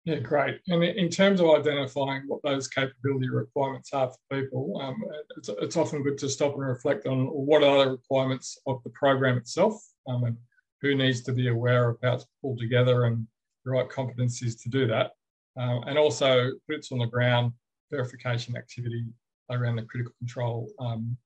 yeah, 0.05 0.19
great. 0.19 0.59
And 0.67 0.83
in 0.83 1.09
terms 1.09 1.41
of 1.41 1.49
identifying 1.49 2.23
what 2.27 2.43
those 2.43 2.67
capability 2.67 3.27
requirements 3.27 3.91
are 3.91 4.11
for 4.11 4.39
people, 4.39 4.79
um, 4.79 5.03
it's, 5.35 5.49
it's, 5.49 5.77
often 5.77 6.03
good 6.03 6.19
to 6.19 6.29
stop 6.29 6.53
and 6.53 6.61
reflect 6.61 7.07
on 7.07 7.25
what 7.25 7.63
are 7.63 7.83
the 7.83 7.91
requirements 7.91 8.59
of 8.67 8.83
the 8.83 8.91
program 8.91 9.35
itself 9.35 9.83
um, 10.07 10.23
and 10.25 10.37
who 10.81 10.93
needs 10.93 11.21
to 11.21 11.33
be 11.33 11.47
aware 11.47 11.89
of 11.89 11.97
how 12.03 12.13
it's 12.13 12.27
pulled 12.39 12.59
together 12.59 13.05
and 13.05 13.25
the 13.65 13.71
right 13.71 13.89
competencies 13.89 14.61
to 14.61 14.69
do 14.69 14.85
that. 14.85 15.11
Um, 15.57 15.83
and 15.87 15.97
also 15.97 16.51
boots 16.67 16.91
on 16.91 16.99
the 16.99 17.07
ground 17.07 17.53
verification 17.89 18.55
activity 18.55 19.05
around 19.49 19.77
the 19.77 19.83
critical 19.83 20.13
control 20.19 20.69
um, 20.77 21.17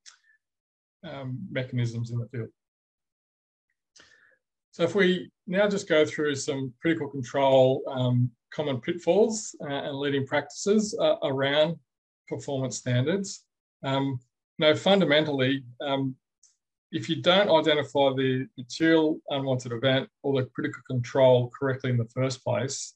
um, 1.04 1.38
mechanisms 1.52 2.12
in 2.12 2.20
the 2.20 2.30
field. 2.30 2.48
So 4.72 4.84
if 4.84 4.96
we 4.96 5.30
now 5.48 5.68
just 5.68 5.90
go 5.90 6.06
through 6.06 6.36
some 6.36 6.74
critical 6.82 7.10
control 7.10 7.84
um, 7.88 8.32
common 8.54 8.82
pitfalls 8.82 9.56
uh, 9.62 9.68
and 9.68 9.98
leading 9.98 10.26
practices 10.26 10.98
uh, 11.00 11.16
around 11.24 11.78
performance 12.28 12.78
standards. 12.78 13.46
Um, 13.84 14.20
fundamentally, 14.76 15.64
um, 15.82 16.16
if 16.92 17.08
you 17.10 17.22
don't 17.22 17.50
identify 17.50 18.10
the 18.16 18.48
material 18.58 19.20
unwanted 19.30 19.72
event 19.72 20.10
or 20.24 20.42
the 20.42 20.48
critical 20.48 20.82
control 20.88 21.52
correctly 21.58 21.92
in 21.92 21.98
the 21.98 22.10
first 22.14 22.44
place, 22.44 22.96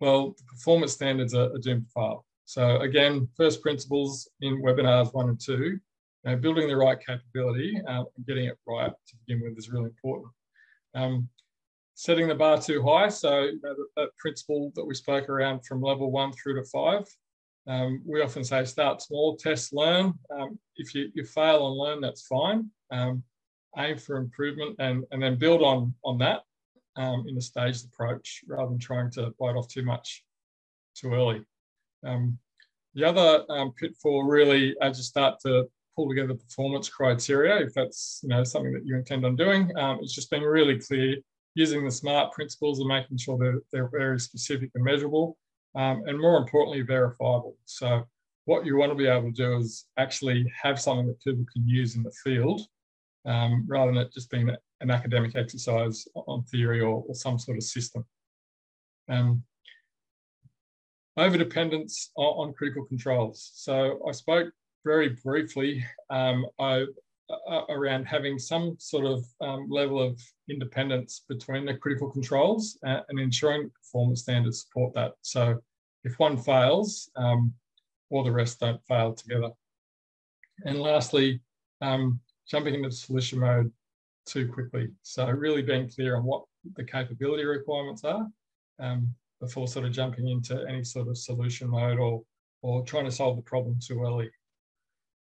well, 0.00 0.34
the 0.36 0.44
performance 0.44 0.92
standards 0.92 1.34
are, 1.34 1.52
are 1.52 1.58
doomed 1.58 1.86
to 1.86 1.92
fail. 1.92 2.24
So 2.46 2.80
again, 2.80 3.28
first 3.36 3.62
principles 3.62 4.28
in 4.40 4.62
webinars 4.62 5.14
one 5.14 5.28
and 5.28 5.40
two, 5.40 5.62
you 5.62 5.80
know, 6.24 6.36
building 6.36 6.68
the 6.68 6.76
right 6.76 6.98
capability 6.98 7.80
uh, 7.86 8.04
and 8.16 8.26
getting 8.26 8.46
it 8.46 8.58
right 8.66 8.90
to 8.90 9.16
begin 9.26 9.42
with 9.42 9.58
is 9.58 9.70
really 9.70 9.86
important. 9.86 10.32
Um, 10.94 11.28
setting 11.94 12.28
the 12.28 12.34
bar 12.34 12.60
too 12.60 12.82
high. 12.82 13.08
So 13.08 13.44
you 13.44 13.60
know, 13.62 13.74
that, 13.74 13.86
that, 13.96 14.16
principle 14.18 14.72
that 14.74 14.84
we 14.84 14.94
spoke 14.94 15.28
around 15.28 15.64
from 15.64 15.80
level 15.80 16.10
one 16.10 16.32
through 16.32 16.60
to 16.60 16.68
five, 16.68 17.04
um, 17.66 18.02
we 18.04 18.20
often 18.20 18.44
say 18.44 18.64
start 18.64 19.00
small, 19.00 19.36
test, 19.36 19.72
learn. 19.72 20.14
Um, 20.30 20.58
if 20.76 20.94
you, 20.94 21.10
you 21.14 21.24
fail 21.24 21.66
and 21.66 21.76
learn, 21.76 22.00
that's 22.00 22.26
fine. 22.26 22.70
Um, 22.90 23.22
aim 23.78 23.96
for 23.96 24.16
improvement 24.16 24.76
and, 24.78 25.04
and 25.10 25.22
then 25.22 25.38
build 25.38 25.62
on, 25.62 25.94
on 26.04 26.18
that 26.18 26.42
um, 26.96 27.24
in 27.28 27.36
a 27.36 27.40
staged 27.40 27.86
approach 27.86 28.42
rather 28.46 28.68
than 28.68 28.78
trying 28.78 29.10
to 29.12 29.32
bite 29.38 29.56
off 29.56 29.68
too 29.68 29.84
much 29.84 30.24
too 30.94 31.12
early. 31.12 31.42
Um, 32.04 32.38
the 32.94 33.04
other 33.04 33.44
um, 33.48 33.72
pitfall 33.72 34.24
really 34.24 34.76
as 34.80 34.98
you 34.98 35.04
start 35.04 35.40
to 35.40 35.68
pull 35.96 36.08
together 36.08 36.34
performance 36.34 36.88
criteria, 36.88 37.58
if 37.58 37.72
that's 37.72 38.20
you 38.22 38.28
know 38.28 38.44
something 38.44 38.72
that 38.72 38.84
you 38.84 38.96
intend 38.96 39.24
on 39.24 39.34
doing, 39.34 39.72
it's 40.00 40.14
just 40.14 40.30
being 40.30 40.42
really 40.42 40.78
clear 40.78 41.16
using 41.54 41.84
the 41.84 41.90
SMART 41.90 42.32
principles 42.32 42.80
and 42.80 42.88
making 42.88 43.16
sure 43.16 43.38
that 43.38 43.62
they're 43.72 43.88
very 43.88 44.18
specific 44.18 44.70
and 44.74 44.84
measurable, 44.84 45.36
um, 45.74 46.02
and 46.06 46.18
more 46.18 46.38
importantly, 46.38 46.82
verifiable. 46.82 47.56
So 47.64 48.04
what 48.44 48.66
you 48.66 48.76
want 48.76 48.90
to 48.90 48.96
be 48.96 49.06
able 49.06 49.30
to 49.30 49.32
do 49.32 49.56
is 49.56 49.86
actually 49.96 50.52
have 50.60 50.80
something 50.80 51.06
that 51.06 51.22
people 51.22 51.44
can 51.52 51.66
use 51.66 51.96
in 51.96 52.02
the 52.02 52.12
field, 52.22 52.62
um, 53.24 53.64
rather 53.66 53.92
than 53.92 54.02
it 54.02 54.12
just 54.12 54.30
being 54.30 54.50
an 54.80 54.90
academic 54.90 55.34
exercise 55.36 56.06
on 56.14 56.42
theory 56.44 56.80
or, 56.80 57.04
or 57.08 57.14
some 57.14 57.38
sort 57.38 57.56
of 57.56 57.62
system. 57.62 58.04
Um, 59.08 59.42
over 61.16 61.38
dependence 61.38 62.10
on, 62.16 62.48
on, 62.48 62.54
critical 62.54 62.84
controls. 62.84 63.52
So 63.54 64.00
I 64.08 64.12
spoke 64.12 64.52
very 64.84 65.10
briefly. 65.10 65.84
Um, 66.10 66.46
I 66.58 66.86
uh, 67.30 67.62
around 67.70 68.04
having 68.04 68.38
some 68.38 68.76
sort 68.78 69.06
of 69.06 69.24
um, 69.40 69.66
level 69.70 70.00
of 70.00 70.20
independence 70.48 71.24
between 71.28 71.64
the 71.64 71.74
critical 71.74 72.10
controls 72.10 72.78
and, 72.82 73.02
and 73.08 73.18
ensuring 73.18 73.70
performance 73.70 74.22
standards 74.22 74.62
support 74.62 74.92
that. 74.94 75.12
So 75.22 75.58
if 76.04 76.18
one 76.18 76.36
fails, 76.36 77.10
um, 77.16 77.54
all 78.10 78.24
the 78.24 78.30
rest 78.30 78.60
don't 78.60 78.84
fail 78.86 79.14
together. 79.14 79.50
And 80.64 80.80
lastly, 80.80 81.40
um, 81.80 82.20
jumping 82.48 82.74
into 82.74 82.90
solution 82.90 83.40
mode 83.40 83.72
too 84.26 84.48
quickly. 84.48 84.88
So 85.02 85.26
really 85.30 85.62
being 85.62 85.88
clear 85.88 86.16
on 86.16 86.24
what 86.24 86.44
the 86.76 86.84
capability 86.84 87.44
requirements 87.44 88.04
are 88.04 88.26
um, 88.80 89.14
before 89.40 89.68
sort 89.68 89.86
of 89.86 89.92
jumping 89.92 90.28
into 90.28 90.64
any 90.68 90.84
sort 90.84 91.08
of 91.08 91.18
solution 91.18 91.70
mode 91.70 91.98
or, 91.98 92.22
or 92.62 92.84
trying 92.84 93.04
to 93.04 93.10
solve 93.10 93.36
the 93.36 93.42
problem 93.42 93.78
too 93.82 94.02
early. 94.02 94.30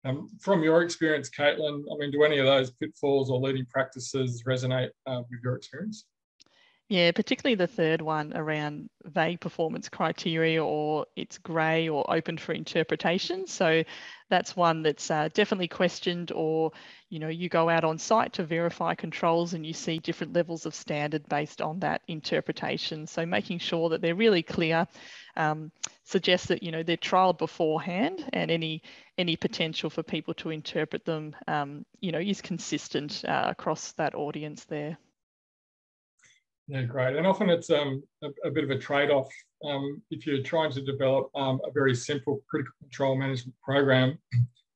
Um, 0.08 0.30
from 0.40 0.64
your 0.64 0.84
experience, 0.84 1.30
Caitlin, 1.30 1.84
I 1.92 1.98
mean, 1.98 2.12
do 2.12 2.24
any 2.24 2.38
of 2.38 2.46
those 2.46 2.72
pitfalls 2.72 3.30
or 3.30 3.40
leading 3.40 3.66
practices 3.66 4.44
resonate 4.48 4.90
uh, 5.06 5.22
with 5.30 5.42
your 5.44 5.56
experience? 5.56 6.06
Yeah, 6.90 7.12
particularly 7.12 7.56
the 7.56 7.68
third 7.68 8.02
one 8.02 8.32
around 8.34 8.90
vague 9.04 9.42
performance 9.42 9.90
criteria 9.90 10.64
or 10.64 11.06
it's 11.18 11.38
grey 11.38 11.90
or 11.90 12.10
open 12.10 12.38
for 12.38 12.54
interpretation. 12.54 13.46
So 13.46 13.84
that's 14.30 14.56
one 14.56 14.84
that's 14.84 15.12
uh, 15.12 15.28
definitely 15.34 15.68
questioned 15.68 16.32
or, 16.32 16.72
you 17.10 17.20
know, 17.20 17.28
you 17.28 17.50
go 17.50 17.68
out 17.68 17.84
on 17.84 17.98
site 17.98 18.32
to 18.34 18.46
verify 18.46 18.96
controls 18.96 19.54
and 19.54 19.66
you 19.66 19.74
see 19.74 20.00
different 20.00 20.32
levels 20.32 20.66
of 20.66 20.74
standard 20.74 21.28
based 21.28 21.62
on 21.62 21.80
that 21.80 22.04
interpretation. 22.08 23.06
So 23.06 23.26
making 23.26 23.60
sure 23.60 23.90
that 23.90 24.02
they're 24.02 24.16
really 24.16 24.44
clear 24.44 24.88
um, 25.36 25.74
suggests 26.06 26.48
that, 26.48 26.64
you 26.64 26.72
know, 26.72 26.84
they're 26.84 26.96
trialed 26.96 27.38
beforehand 27.38 28.24
and 28.32 28.50
any 28.50 28.82
any 29.18 29.36
potential 29.36 29.90
for 29.90 30.04
people 30.04 30.34
to 30.36 30.52
interpret 30.52 31.04
them, 31.04 31.36
um, 31.50 31.86
you 32.00 32.14
know, 32.14 32.20
is 32.20 32.42
consistent 32.42 33.26
uh, 33.28 33.48
across 33.48 33.92
that 33.94 34.16
audience 34.16 34.64
there. 34.66 34.98
Yeah, 36.68 36.84
great. 36.84 37.16
And 37.16 37.26
often 37.26 37.50
it's 37.50 37.70
um, 37.70 38.04
a, 38.22 38.28
a, 38.46 38.52
bit 38.52 38.66
of 38.66 38.72
a 38.72 38.78
trade-off. 38.78 39.30
Um, 39.64 40.02
if 40.12 40.28
you're 40.28 40.44
trying 40.44 40.72
to 40.72 40.82
develop 40.82 41.30
um, 41.34 41.62
a 41.66 41.72
very 41.72 41.96
simple 41.96 42.42
critical 42.50 42.74
control 42.82 43.16
management 43.16 43.56
program 43.64 44.18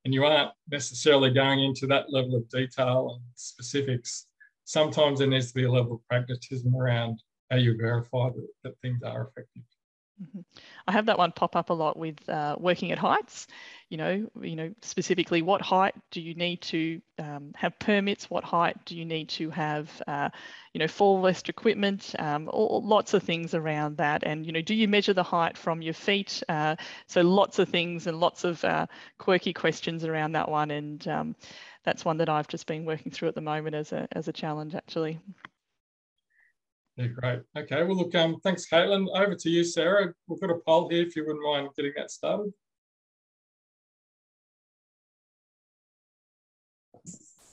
and 0.05 0.13
you 0.13 0.23
aren't 0.23 0.51
necessarily 0.69 1.31
going 1.31 1.61
into 1.61 1.87
that 1.87 2.05
level 2.09 2.35
of 2.35 2.47
detail 2.49 3.15
and 3.15 3.23
specifics, 3.35 4.27
sometimes 4.63 5.19
there 5.19 5.27
needs 5.27 5.49
to 5.49 5.53
be 5.53 5.65
a 5.65 5.71
level 5.71 5.95
of 5.95 6.07
pragmatism 6.09 6.73
around 6.75 7.21
how 7.49 7.57
you 7.57 7.75
verify 7.77 8.29
that, 8.29 8.47
that 8.63 8.73
things 8.81 9.03
are 9.03 9.23
effective. 9.23 9.63
Mm-hmm. 10.23 10.39
I 10.87 10.91
have 10.91 11.07
that 11.07 11.17
one 11.17 11.31
pop 11.33 11.55
up 11.55 11.69
a 11.69 11.73
lot 11.73 11.97
with 11.97 12.17
uh, 12.29 12.55
working 12.59 12.91
at 12.91 12.99
heights. 12.99 13.47
You 13.91 13.97
know, 13.97 14.29
you 14.41 14.55
know 14.55 14.73
specifically 14.81 15.41
what 15.41 15.61
height 15.61 15.93
do 16.11 16.21
you 16.21 16.33
need 16.33 16.61
to 16.61 17.01
um, 17.19 17.51
have 17.57 17.77
permits? 17.77 18.29
What 18.29 18.45
height 18.45 18.77
do 18.85 18.95
you 18.95 19.03
need 19.03 19.27
to 19.29 19.49
have? 19.49 19.89
Uh, 20.07 20.29
you 20.73 20.79
know, 20.79 20.87
fall 20.87 21.21
vest 21.21 21.49
equipment. 21.49 22.15
Um, 22.17 22.49
all, 22.53 22.81
lots 22.85 23.13
of 23.13 23.21
things 23.21 23.53
around 23.53 23.97
that. 23.97 24.23
And 24.23 24.45
you 24.45 24.53
know, 24.53 24.61
do 24.61 24.73
you 24.73 24.87
measure 24.87 25.13
the 25.13 25.23
height 25.23 25.57
from 25.57 25.81
your 25.81 25.93
feet? 25.93 26.41
Uh, 26.47 26.77
so 27.07 27.19
lots 27.19 27.59
of 27.59 27.67
things 27.67 28.07
and 28.07 28.17
lots 28.17 28.45
of 28.45 28.63
uh, 28.63 28.87
quirky 29.17 29.51
questions 29.51 30.05
around 30.05 30.31
that 30.31 30.47
one. 30.47 30.71
And 30.71 31.05
um, 31.09 31.35
that's 31.83 32.05
one 32.05 32.17
that 32.19 32.29
I've 32.29 32.47
just 32.47 32.67
been 32.67 32.85
working 32.85 33.11
through 33.11 33.27
at 33.27 33.35
the 33.35 33.41
moment 33.41 33.75
as 33.75 33.91
a 33.91 34.07
as 34.13 34.29
a 34.29 34.33
challenge 34.33 34.73
actually. 34.73 35.19
Yeah, 36.95 37.07
great. 37.07 37.39
Okay, 37.57 37.83
well, 37.83 37.97
look, 37.97 38.15
um, 38.15 38.39
thanks, 38.41 38.69
Caitlin. 38.69 39.07
Over 39.13 39.35
to 39.35 39.49
you, 39.49 39.65
Sarah. 39.65 40.13
We've 40.27 40.39
got 40.39 40.49
a 40.49 40.59
poll 40.65 40.89
here 40.89 41.05
if 41.05 41.15
you 41.17 41.25
wouldn't 41.25 41.43
mind 41.43 41.69
getting 41.75 41.93
that 41.97 42.11
started. 42.11 42.53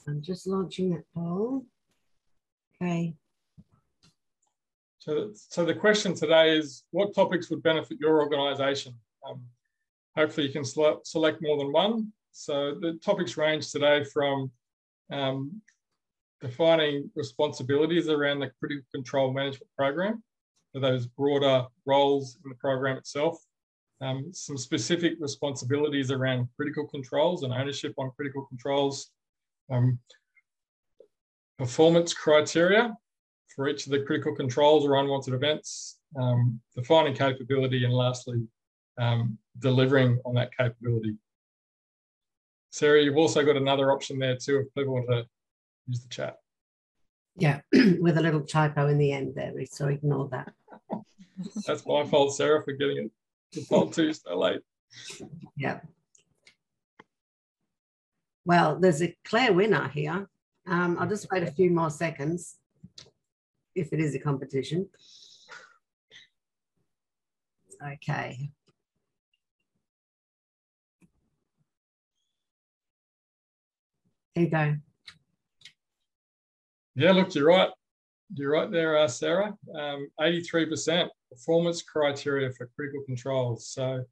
I'm 0.09 0.21
just 0.21 0.47
launching 0.47 0.89
that 0.91 1.03
poll. 1.13 1.65
Okay. 2.81 3.13
So, 4.97 5.31
so 5.33 5.65
the 5.65 5.73
question 5.73 6.13
today 6.13 6.57
is, 6.57 6.83
what 6.91 7.13
topics 7.13 7.49
would 7.49 7.63
benefit 7.63 7.99
your 7.99 8.21
organisation? 8.21 8.93
Um, 9.27 9.41
hopefully 10.15 10.47
you 10.47 10.53
can 10.53 10.65
select 10.65 11.41
more 11.41 11.57
than 11.57 11.71
one. 11.71 12.11
So 12.31 12.75
the 12.79 12.99
topics 13.03 13.37
range 13.37 13.71
today 13.71 14.03
from 14.03 14.51
um, 15.11 15.61
defining 16.41 17.09
responsibilities 17.15 18.09
around 18.09 18.39
the 18.39 18.51
critical 18.59 18.85
control 18.93 19.31
management 19.33 19.69
program 19.77 20.23
for 20.73 20.79
those 20.79 21.05
broader 21.05 21.65
roles 21.85 22.37
in 22.43 22.49
the 22.49 22.55
program 22.55 22.97
itself. 22.97 23.37
Um, 24.01 24.31
some 24.33 24.57
specific 24.57 25.13
responsibilities 25.19 26.11
around 26.11 26.47
critical 26.55 26.87
controls 26.87 27.43
and 27.43 27.53
ownership 27.53 27.93
on 27.97 28.11
critical 28.15 28.45
controls. 28.45 29.11
Um, 29.69 29.99
performance 31.57 32.13
criteria 32.13 32.95
for 33.55 33.67
each 33.67 33.85
of 33.85 33.91
the 33.91 34.03
critical 34.03 34.33
controls 34.35 34.85
or 34.85 34.95
unwanted 34.95 35.33
events. 35.33 35.99
Um, 36.19 36.59
defining 36.75 37.13
capability 37.13 37.83
and 37.83 37.93
lastly, 37.93 38.47
um, 38.97 39.37
delivering 39.59 40.19
on 40.25 40.33
that 40.35 40.55
capability. 40.57 41.15
Sarah, 42.71 43.01
you've 43.03 43.17
also 43.17 43.43
got 43.45 43.57
another 43.57 43.91
option 43.91 44.19
there 44.19 44.37
too 44.37 44.59
if 44.59 44.73
people 44.73 44.93
want 44.93 45.07
to 45.09 45.25
use 45.87 46.01
the 46.01 46.09
chat. 46.09 46.37
Yeah, 47.35 47.61
with 47.99 48.17
a 48.17 48.21
little 48.21 48.41
typo 48.41 48.87
in 48.87 48.97
the 48.97 49.11
end 49.11 49.33
there, 49.35 49.53
so 49.69 49.87
ignore 49.87 50.29
that. 50.29 50.51
That's 51.65 51.85
my 51.85 52.05
fault, 52.05 52.35
Sarah, 52.35 52.63
for 52.63 52.73
getting 52.73 53.05
it 53.05 53.11
to 53.53 53.91
two 53.91 54.13
so 54.13 54.37
late. 54.37 54.61
Yeah. 55.55 55.79
Well, 58.49 58.79
there's 58.79 59.03
a 59.03 59.15
clear 59.25 59.53
winner 59.53 59.89
here. 59.89 60.27
Um, 60.65 60.97
I'll 60.99 61.07
just 61.07 61.27
wait 61.31 61.43
a 61.43 61.51
few 61.51 61.69
more 61.69 61.91
seconds 61.91 62.57
if 63.75 63.93
it 63.93 63.99
is 63.99 64.15
a 64.15 64.19
competition. 64.19 64.89
Okay. 67.79 68.49
There 74.33 74.45
you 74.45 74.49
go. 74.49 74.75
Yeah, 76.95 77.11
look, 77.11 77.35
you're 77.35 77.45
right. 77.45 77.69
You're 78.33 78.53
right 78.53 78.71
there, 78.71 78.97
uh, 78.97 79.07
Sarah. 79.07 79.55
Um, 79.75 80.07
83% 80.19 81.07
performance 81.31 81.83
criteria 81.83 82.49
for 82.53 82.67
critical 82.75 83.03
controls. 83.05 83.67
So, 83.67 84.03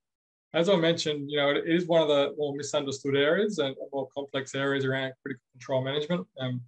as 0.53 0.69
I 0.69 0.75
mentioned, 0.75 1.29
you 1.29 1.37
know, 1.37 1.49
it 1.49 1.63
is 1.67 1.87
one 1.87 2.01
of 2.01 2.07
the 2.07 2.33
more 2.37 2.55
misunderstood 2.55 3.15
areas 3.15 3.59
and 3.59 3.75
more 3.91 4.07
complex 4.13 4.55
areas 4.55 4.85
around 4.85 5.13
critical 5.21 5.43
control 5.53 5.83
management. 5.83 6.25
Um, 6.39 6.61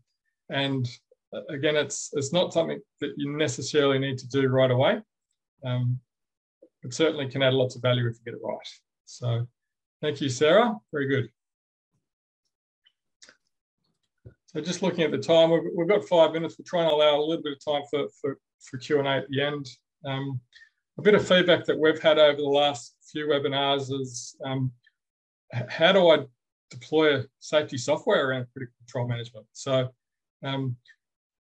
and 0.50 0.90
uh, 1.34 1.42
again, 1.50 1.76
it's 1.76 2.10
it's 2.14 2.34
not 2.34 2.54
something 2.54 2.80
that 3.02 3.14
you 3.18 3.32
necessarily 3.38 4.00
need 4.00 4.18
to 4.20 4.28
do 4.28 4.48
right 4.48 4.72
away. 4.72 5.02
Um, 5.64 6.00
but 6.82 6.94
certainly 6.94 7.28
can 7.28 7.42
add 7.42 7.54
lots 7.54 7.76
of 7.76 7.82
value 7.82 8.08
if 8.08 8.16
you 8.16 8.32
get 8.32 8.34
it 8.36 8.44
right. 8.44 8.58
So, 9.06 9.48
thank 10.02 10.22
you, 10.22 10.30
Sarah. 10.30 10.76
Very 10.92 11.08
good. 11.08 11.30
So 14.48 14.62
just 14.62 14.82
looking 14.82 15.04
at 15.04 15.12
the 15.12 15.18
time, 15.20 15.52
we've, 15.52 15.62
we've 15.76 15.88
got 15.88 16.08
five 16.08 16.32
minutes. 16.32 16.56
We'll 16.58 16.66
try 16.66 16.82
and 16.82 16.92
allow 16.92 17.20
a 17.20 17.22
little 17.22 17.44
bit 17.44 17.54
of 17.54 17.64
time 17.64 17.84
for, 17.90 18.08
for, 18.20 18.40
for 18.64 18.78
Q&A 18.78 19.04
at 19.06 19.30
the 19.30 19.42
end. 19.42 19.70
Um, 20.06 20.40
a 21.00 21.02
bit 21.02 21.16
of 21.16 21.26
feedback 21.26 21.64
that 21.64 21.80
we've 21.80 22.02
had 22.02 22.20
over 22.20 22.36
the 22.36 22.44
last 22.44 22.94
few 23.10 23.26
webinars 23.28 23.90
is 23.90 24.36
um, 24.44 24.70
how 25.70 25.94
do 25.94 26.10
I 26.10 26.26
deploy 26.70 27.24
safety 27.40 27.78
software 27.78 28.30
around 28.30 28.48
critical 28.52 28.74
control 28.80 29.08
management? 29.08 29.46
So 29.54 29.90
um, 30.44 30.76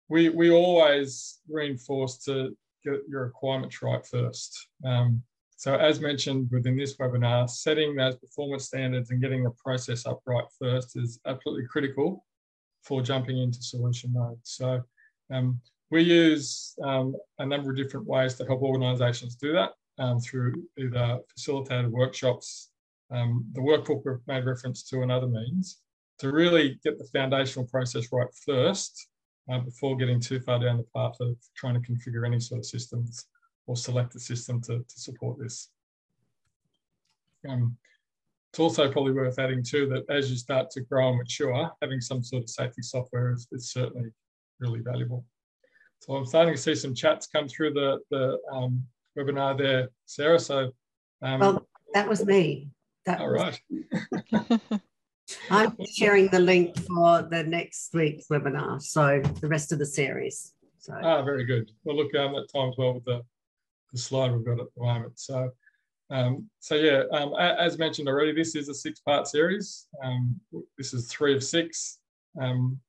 we, 0.08 0.28
we 0.28 0.52
always 0.52 1.40
reinforce 1.48 2.18
to 2.26 2.56
get 2.84 3.00
your 3.08 3.24
requirements 3.24 3.82
right 3.82 4.06
first. 4.06 4.68
Um, 4.84 5.20
so 5.56 5.74
as 5.74 5.98
mentioned 5.98 6.48
within 6.52 6.76
this 6.76 6.96
webinar, 6.96 7.50
setting 7.50 7.96
those 7.96 8.14
performance 8.16 8.66
standards 8.66 9.10
and 9.10 9.20
getting 9.20 9.42
the 9.42 9.50
process 9.50 10.06
up 10.06 10.20
right 10.26 10.46
first 10.60 10.96
is 10.96 11.18
absolutely 11.26 11.66
critical 11.66 12.24
for 12.84 13.02
jumping 13.02 13.38
into 13.38 13.60
solution 13.60 14.12
mode. 14.12 14.38
So 14.44 14.80
um, 15.32 15.60
we 15.90 16.02
use 16.02 16.74
um, 16.84 17.14
a 17.38 17.46
number 17.46 17.70
of 17.70 17.76
different 17.76 18.06
ways 18.06 18.34
to 18.34 18.44
help 18.44 18.62
organisations 18.62 19.34
do 19.34 19.52
that 19.52 19.72
um, 19.98 20.20
through 20.20 20.54
either 20.78 21.18
facilitated 21.28 21.90
workshops, 21.90 22.70
um, 23.10 23.44
the 23.52 23.60
workbook 23.60 24.02
we've 24.04 24.26
made 24.26 24.44
reference 24.44 24.84
to 24.84 25.02
and 25.02 25.10
other 25.10 25.26
means 25.26 25.80
to 26.18 26.30
really 26.30 26.78
get 26.84 26.98
the 26.98 27.08
foundational 27.12 27.66
process 27.66 28.06
right 28.12 28.28
first 28.46 29.08
uh, 29.50 29.58
before 29.58 29.96
getting 29.96 30.20
too 30.20 30.38
far 30.40 30.58
down 30.58 30.76
the 30.76 30.86
path 30.94 31.16
of 31.20 31.36
trying 31.56 31.74
to 31.74 31.80
configure 31.80 32.26
any 32.26 32.38
sort 32.38 32.58
of 32.58 32.66
systems 32.66 33.26
or 33.66 33.74
select 33.74 34.14
a 34.14 34.20
system 34.20 34.60
to, 34.60 34.78
to 34.78 35.00
support 35.00 35.38
this. 35.38 35.70
Um, 37.48 37.76
it's 38.52 38.60
also 38.60 38.90
probably 38.90 39.12
worth 39.12 39.38
adding 39.38 39.62
too 39.62 39.88
that 39.88 40.04
as 40.14 40.30
you 40.30 40.36
start 40.36 40.70
to 40.70 40.82
grow 40.82 41.08
and 41.08 41.18
mature, 41.18 41.70
having 41.80 42.00
some 42.00 42.22
sort 42.22 42.42
of 42.42 42.50
safety 42.50 42.82
software 42.82 43.32
is, 43.32 43.48
is 43.52 43.72
certainly 43.72 44.10
really 44.58 44.80
valuable. 44.80 45.24
So 46.00 46.14
I'm 46.14 46.26
starting 46.26 46.54
to 46.54 46.60
see 46.60 46.74
some 46.74 46.94
chats 46.94 47.26
come 47.26 47.46
through 47.46 47.74
the, 47.74 48.00
the 48.10 48.38
um, 48.50 48.82
webinar 49.16 49.56
there, 49.56 49.90
Sarah. 50.06 50.38
So 50.38 50.72
um, 51.22 51.40
well, 51.40 51.68
that 51.94 52.08
was 52.08 52.24
me. 52.24 52.70
That 53.06 53.20
all 53.20 53.28
right. 53.28 53.60
I'm 55.50 55.76
sharing 55.86 56.28
the 56.28 56.40
link 56.40 56.76
for 56.78 57.22
the 57.22 57.44
next 57.44 57.94
week's 57.94 58.26
webinar, 58.28 58.82
so 58.82 59.22
the 59.40 59.48
rest 59.48 59.72
of 59.72 59.78
the 59.78 59.86
series. 59.86 60.54
So 60.78 60.94
ah, 61.02 61.22
very 61.22 61.44
good. 61.44 61.70
Well, 61.84 61.96
look, 61.96 62.14
um, 62.14 62.32
that 62.32 62.48
times 62.52 62.76
well 62.78 62.94
with 62.94 63.04
the, 63.04 63.22
the 63.92 63.98
slide 63.98 64.32
we've 64.32 64.44
got 64.44 64.58
at 64.58 64.66
the 64.74 64.82
moment. 64.82 65.20
So 65.20 65.50
um, 66.10 66.50
so 66.58 66.74
yeah, 66.74 67.04
um, 67.12 67.34
as 67.38 67.78
mentioned 67.78 68.08
already, 68.08 68.32
this 68.32 68.56
is 68.56 68.68
a 68.68 68.74
six-part 68.74 69.28
series. 69.28 69.86
Um, 70.02 70.40
this 70.76 70.92
is 70.92 71.06
three 71.06 71.34
of 71.36 71.44
six. 71.44 71.98
Um, 72.40 72.80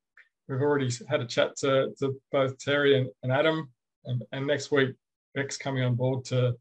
we've 0.52 0.62
already 0.62 0.92
had 1.08 1.22
a 1.22 1.26
chat 1.26 1.56
to, 1.58 1.94
to 2.00 2.20
both 2.32 2.58
Terry 2.60 2.98
and, 2.98 3.10
and 3.24 3.32
Adam, 3.32 3.70
and, 4.06 4.24
and, 4.32 4.46
next 4.46 4.72
week 4.72 4.96
Beck's 5.34 5.58
coming 5.58 5.84
on 5.84 5.96
board 5.96 6.26
to 6.26 6.56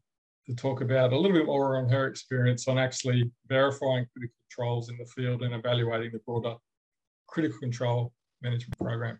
to 0.47 0.55
talk 0.55 0.81
about 0.81 1.13
a 1.13 1.17
little 1.17 1.37
bit 1.37 1.45
more 1.45 1.77
on 1.77 1.87
her 1.89 2.07
experience 2.07 2.67
on 2.67 2.79
actually 2.79 3.29
verifying 3.47 4.07
critical 4.11 4.35
controls 4.49 4.89
in 4.89 4.97
the 4.97 5.05
field 5.05 5.43
and 5.43 5.53
evaluating 5.53 6.11
the 6.11 6.19
broader 6.19 6.55
critical 7.27 7.59
control 7.59 8.11
management 8.41 8.75
program. 8.79 9.19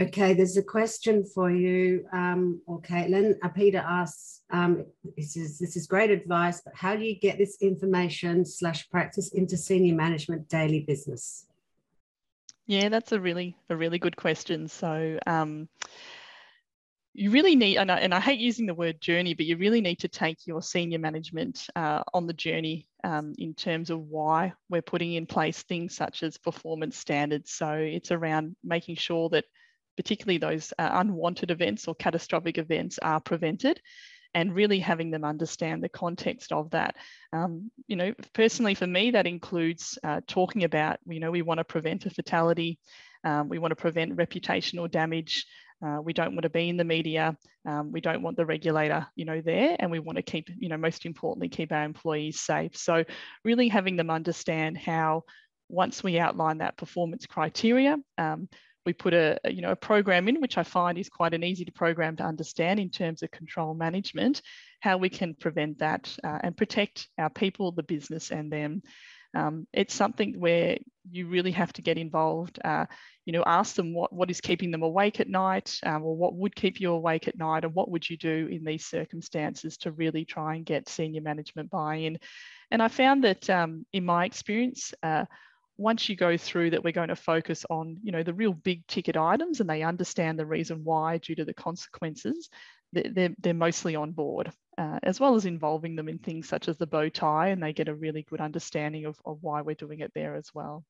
Okay, 0.00 0.32
there's 0.34 0.56
a 0.56 0.62
question 0.62 1.24
for 1.24 1.50
you, 1.50 2.06
um, 2.12 2.60
or 2.66 2.80
Caitlin. 2.80 3.34
Uh, 3.42 3.48
Peter 3.48 3.78
asks, 3.78 4.42
um, 4.50 4.84
this, 5.16 5.36
is, 5.36 5.58
this 5.58 5.76
is 5.76 5.88
great 5.88 6.10
advice, 6.10 6.60
but 6.64 6.74
how 6.76 6.94
do 6.94 7.04
you 7.04 7.18
get 7.18 7.36
this 7.36 7.56
information 7.60 8.44
slash 8.44 8.88
practice 8.90 9.32
into 9.32 9.56
senior 9.56 9.94
management 9.94 10.48
daily 10.48 10.80
business? 10.80 11.46
Yeah, 12.68 12.90
that's 12.90 13.12
a 13.12 13.20
really 13.20 13.56
a 13.70 13.76
really 13.76 13.98
good 13.98 14.14
question. 14.14 14.68
So 14.68 15.18
um, 15.26 15.70
you 17.14 17.30
really 17.30 17.56
need, 17.56 17.78
and 17.78 17.90
I, 17.90 18.00
and 18.00 18.14
I, 18.14 18.20
hate 18.20 18.40
using 18.40 18.66
the 18.66 18.74
word 18.74 19.00
journey, 19.00 19.32
but 19.32 19.46
you 19.46 19.56
really 19.56 19.80
need 19.80 20.00
to 20.00 20.08
take 20.08 20.46
your 20.46 20.60
senior 20.60 20.98
management 20.98 21.66
uh, 21.74 22.02
on 22.12 22.26
the 22.26 22.34
journey 22.34 22.86
um, 23.04 23.32
in 23.38 23.54
terms 23.54 23.88
of 23.88 24.02
why 24.02 24.52
we're 24.68 24.82
putting 24.82 25.14
in 25.14 25.24
place 25.24 25.62
things 25.62 25.96
such 25.96 26.22
as 26.22 26.36
performance 26.36 26.98
standards. 26.98 27.52
So 27.52 27.72
it's 27.72 28.12
around 28.12 28.54
making 28.62 28.96
sure 28.96 29.30
that 29.30 29.46
particularly 29.96 30.36
those 30.36 30.74
uh, 30.78 30.90
unwanted 30.92 31.50
events 31.50 31.88
or 31.88 31.94
catastrophic 31.94 32.58
events 32.58 32.98
are 32.98 33.18
prevented 33.18 33.80
and 34.34 34.54
really 34.54 34.78
having 34.78 35.10
them 35.10 35.24
understand 35.24 35.82
the 35.82 35.88
context 35.88 36.52
of 36.52 36.70
that. 36.70 36.96
Um, 37.32 37.70
you 37.86 37.96
know, 37.96 38.14
personally 38.32 38.74
for 38.74 38.86
me, 38.86 39.10
that 39.12 39.26
includes 39.26 39.98
uh, 40.04 40.20
talking 40.26 40.64
about, 40.64 40.98
you 41.06 41.20
know, 41.20 41.30
we 41.30 41.42
want 41.42 41.58
to 41.58 41.64
prevent 41.64 42.06
a 42.06 42.10
fatality, 42.10 42.78
um, 43.24 43.48
we 43.48 43.58
want 43.58 43.72
to 43.72 43.76
prevent 43.76 44.16
reputational 44.16 44.90
damage, 44.90 45.46
uh, 45.84 45.98
we 46.02 46.12
don't 46.12 46.34
want 46.34 46.42
to 46.42 46.50
be 46.50 46.68
in 46.68 46.76
the 46.76 46.84
media, 46.84 47.36
um, 47.66 47.92
we 47.92 48.00
don't 48.00 48.22
want 48.22 48.36
the 48.36 48.46
regulator, 48.46 49.06
you 49.14 49.24
know, 49.24 49.40
there, 49.40 49.76
and 49.78 49.90
we 49.90 49.98
want 49.98 50.16
to 50.16 50.22
keep, 50.22 50.50
you 50.58 50.68
know, 50.68 50.76
most 50.76 51.06
importantly, 51.06 51.48
keep 51.48 51.72
our 51.72 51.84
employees 51.84 52.40
safe. 52.40 52.76
So 52.76 53.04
really 53.44 53.68
having 53.68 53.96
them 53.96 54.10
understand 54.10 54.76
how 54.76 55.24
once 55.68 56.02
we 56.02 56.18
outline 56.18 56.58
that 56.58 56.76
performance 56.76 57.26
criteria, 57.26 57.96
um, 58.16 58.48
we 58.88 58.94
put 58.94 59.12
a, 59.12 59.38
you 59.44 59.60
know, 59.60 59.72
a 59.72 59.76
program 59.76 60.28
in, 60.28 60.40
which 60.40 60.56
I 60.56 60.62
find 60.62 60.96
is 60.96 61.10
quite 61.10 61.34
an 61.34 61.44
easy 61.44 61.66
to 61.66 61.72
program 61.72 62.16
to 62.16 62.22
understand 62.22 62.80
in 62.80 62.88
terms 62.88 63.22
of 63.22 63.30
control 63.30 63.74
management, 63.74 64.40
how 64.80 64.96
we 64.96 65.10
can 65.10 65.34
prevent 65.34 65.80
that 65.80 66.16
uh, 66.24 66.38
and 66.42 66.56
protect 66.56 67.06
our 67.18 67.28
people, 67.28 67.70
the 67.70 67.82
business 67.82 68.30
and 68.30 68.50
them. 68.50 68.80
Um, 69.36 69.66
it's 69.74 69.94
something 69.94 70.40
where 70.40 70.78
you 71.10 71.26
really 71.26 71.50
have 71.50 71.70
to 71.74 71.82
get 71.82 71.98
involved. 71.98 72.58
Uh, 72.64 72.86
you 73.26 73.34
know, 73.34 73.44
ask 73.44 73.74
them 73.74 73.92
what, 73.92 74.10
what 74.10 74.30
is 74.30 74.40
keeping 74.40 74.70
them 74.70 74.82
awake 74.82 75.20
at 75.20 75.28
night 75.28 75.78
um, 75.82 76.02
or 76.02 76.16
what 76.16 76.34
would 76.34 76.56
keep 76.56 76.80
you 76.80 76.92
awake 76.92 77.28
at 77.28 77.36
night 77.36 77.64
and 77.64 77.74
what 77.74 77.90
would 77.90 78.08
you 78.08 78.16
do 78.16 78.48
in 78.50 78.64
these 78.64 78.86
circumstances 78.86 79.76
to 79.76 79.92
really 79.92 80.24
try 80.24 80.54
and 80.54 80.64
get 80.64 80.88
senior 80.88 81.20
management 81.20 81.68
buy-in. 81.68 82.18
And 82.70 82.82
I 82.82 82.88
found 82.88 83.24
that 83.24 83.50
um, 83.50 83.84
in 83.92 84.06
my 84.06 84.24
experience, 84.24 84.94
uh, 85.02 85.26
once 85.78 86.08
you 86.08 86.16
go 86.16 86.36
through 86.36 86.70
that 86.70 86.82
we're 86.82 86.92
going 86.92 87.08
to 87.08 87.16
focus 87.16 87.64
on 87.70 87.96
you 88.02 88.12
know 88.12 88.22
the 88.22 88.34
real 88.34 88.52
big 88.52 88.86
ticket 88.86 89.16
items 89.16 89.60
and 89.60 89.70
they 89.70 89.82
understand 89.82 90.38
the 90.38 90.44
reason 90.44 90.80
why 90.84 91.16
due 91.18 91.36
to 91.36 91.44
the 91.44 91.54
consequences 91.54 92.50
they're, 92.92 93.34
they're 93.38 93.54
mostly 93.54 93.94
on 93.94 94.12
board 94.12 94.50
uh, 94.76 94.98
as 95.02 95.20
well 95.20 95.34
as 95.34 95.46
involving 95.46 95.96
them 95.96 96.08
in 96.08 96.18
things 96.18 96.48
such 96.48 96.68
as 96.68 96.76
the 96.78 96.86
bow 96.86 97.08
tie 97.08 97.48
and 97.48 97.62
they 97.62 97.72
get 97.72 97.88
a 97.88 97.94
really 97.94 98.22
good 98.22 98.40
understanding 98.40 99.04
of, 99.06 99.16
of 99.24 99.38
why 99.40 99.60
we're 99.60 99.74
doing 99.74 100.00
it 100.00 100.12
there 100.14 100.36
as 100.36 100.50
well. 100.54 100.84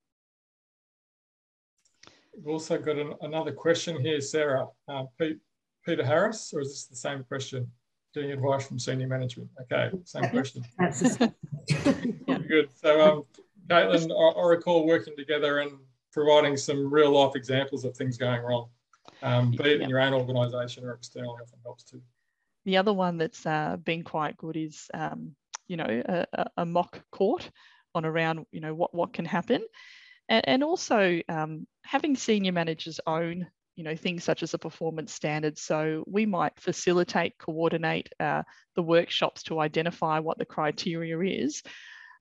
We've 2.36 2.48
also 2.48 2.78
got 2.78 2.96
an, 2.96 3.14
another 3.20 3.52
question 3.52 4.00
here 4.00 4.20
sarah. 4.20 4.66
Uh, 4.88 5.04
Pete, 5.18 5.38
peter 5.84 6.04
harris 6.04 6.52
or 6.54 6.60
is 6.60 6.68
this 6.68 6.86
the 6.86 6.96
same 6.96 7.24
question? 7.24 7.70
Getting 8.14 8.32
advice 8.32 8.66
from 8.66 8.78
senior 8.78 9.08
management. 9.08 9.50
Okay 9.62 9.90
same 10.04 10.30
question. 10.30 10.62
yeah. 10.78 12.38
good. 12.48 12.70
So 12.74 13.00
um, 13.00 13.24
Caitlin, 13.68 14.10
I, 14.10 14.46
recall 14.46 14.86
working 14.86 15.14
together 15.16 15.58
and 15.58 15.72
providing 16.12 16.56
some 16.56 16.92
real 16.92 17.10
life 17.10 17.36
examples 17.36 17.84
of 17.84 17.96
things 17.96 18.16
going 18.16 18.42
wrong, 18.42 18.68
um, 19.22 19.50
be 19.50 19.74
it 19.74 19.80
in 19.80 19.88
your 19.88 20.00
own 20.00 20.14
organisation 20.14 20.84
or 20.84 20.92
externally, 20.92 21.36
often 21.42 21.58
helps 21.62 21.84
too. 21.84 22.00
The 22.64 22.76
other 22.76 22.92
one 22.92 23.18
that's 23.18 23.46
uh, 23.46 23.76
been 23.76 24.02
quite 24.04 24.36
good 24.36 24.56
is, 24.56 24.88
um, 24.94 25.34
you 25.68 25.76
know, 25.76 26.02
a, 26.06 26.46
a, 26.56 26.66
mock 26.66 27.00
court 27.12 27.50
on 27.94 28.04
around, 28.04 28.46
you 28.52 28.60
know, 28.60 28.74
what, 28.74 28.94
what 28.94 29.12
can 29.12 29.24
happen. 29.24 29.62
And, 30.28 30.48
and 30.48 30.64
also 30.64 31.20
um, 31.28 31.66
having 31.84 32.16
senior 32.16 32.52
managers 32.52 33.00
own 33.06 33.46
you 33.76 33.84
know 33.84 33.94
things 33.94 34.24
such 34.24 34.42
as 34.42 34.54
a 34.54 34.58
performance 34.58 35.12
standard 35.14 35.56
so 35.56 36.02
we 36.08 36.26
might 36.26 36.58
facilitate 36.58 37.38
coordinate 37.38 38.08
uh, 38.18 38.42
the 38.74 38.82
workshops 38.82 39.44
to 39.44 39.60
identify 39.60 40.18
what 40.18 40.36
the 40.36 40.44
criteria 40.44 41.16
is 41.20 41.62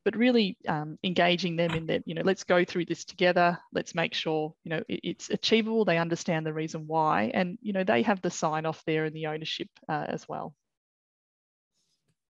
but 0.08 0.16
really 0.16 0.56
um, 0.70 0.98
engaging 1.04 1.58
them 1.58 1.72
in 1.72 1.86
that, 1.88 2.02
you 2.06 2.14
know, 2.14 2.22
let's 2.24 2.46
go 2.46 2.64
through 2.64 2.86
this 2.86 3.04
together. 3.04 3.60
Let's 3.74 3.94
make 3.94 4.14
sure, 4.14 4.54
you 4.64 4.70
know, 4.70 4.82
it, 4.88 5.02
it's 5.04 5.30
achievable. 5.30 5.84
They 5.84 5.98
understand 5.98 6.46
the 6.46 6.54
reason 6.54 6.88
why, 6.88 7.30
and 7.34 7.58
you 7.62 7.74
know, 7.74 7.84
they 7.84 8.04
have 8.04 8.22
the 8.22 8.30
sign 8.30 8.66
off 8.66 8.82
there 8.86 9.04
and 9.04 9.14
the 9.14 9.26
ownership 9.26 9.68
uh, 9.90 10.06
as 10.08 10.26
well. 10.26 10.56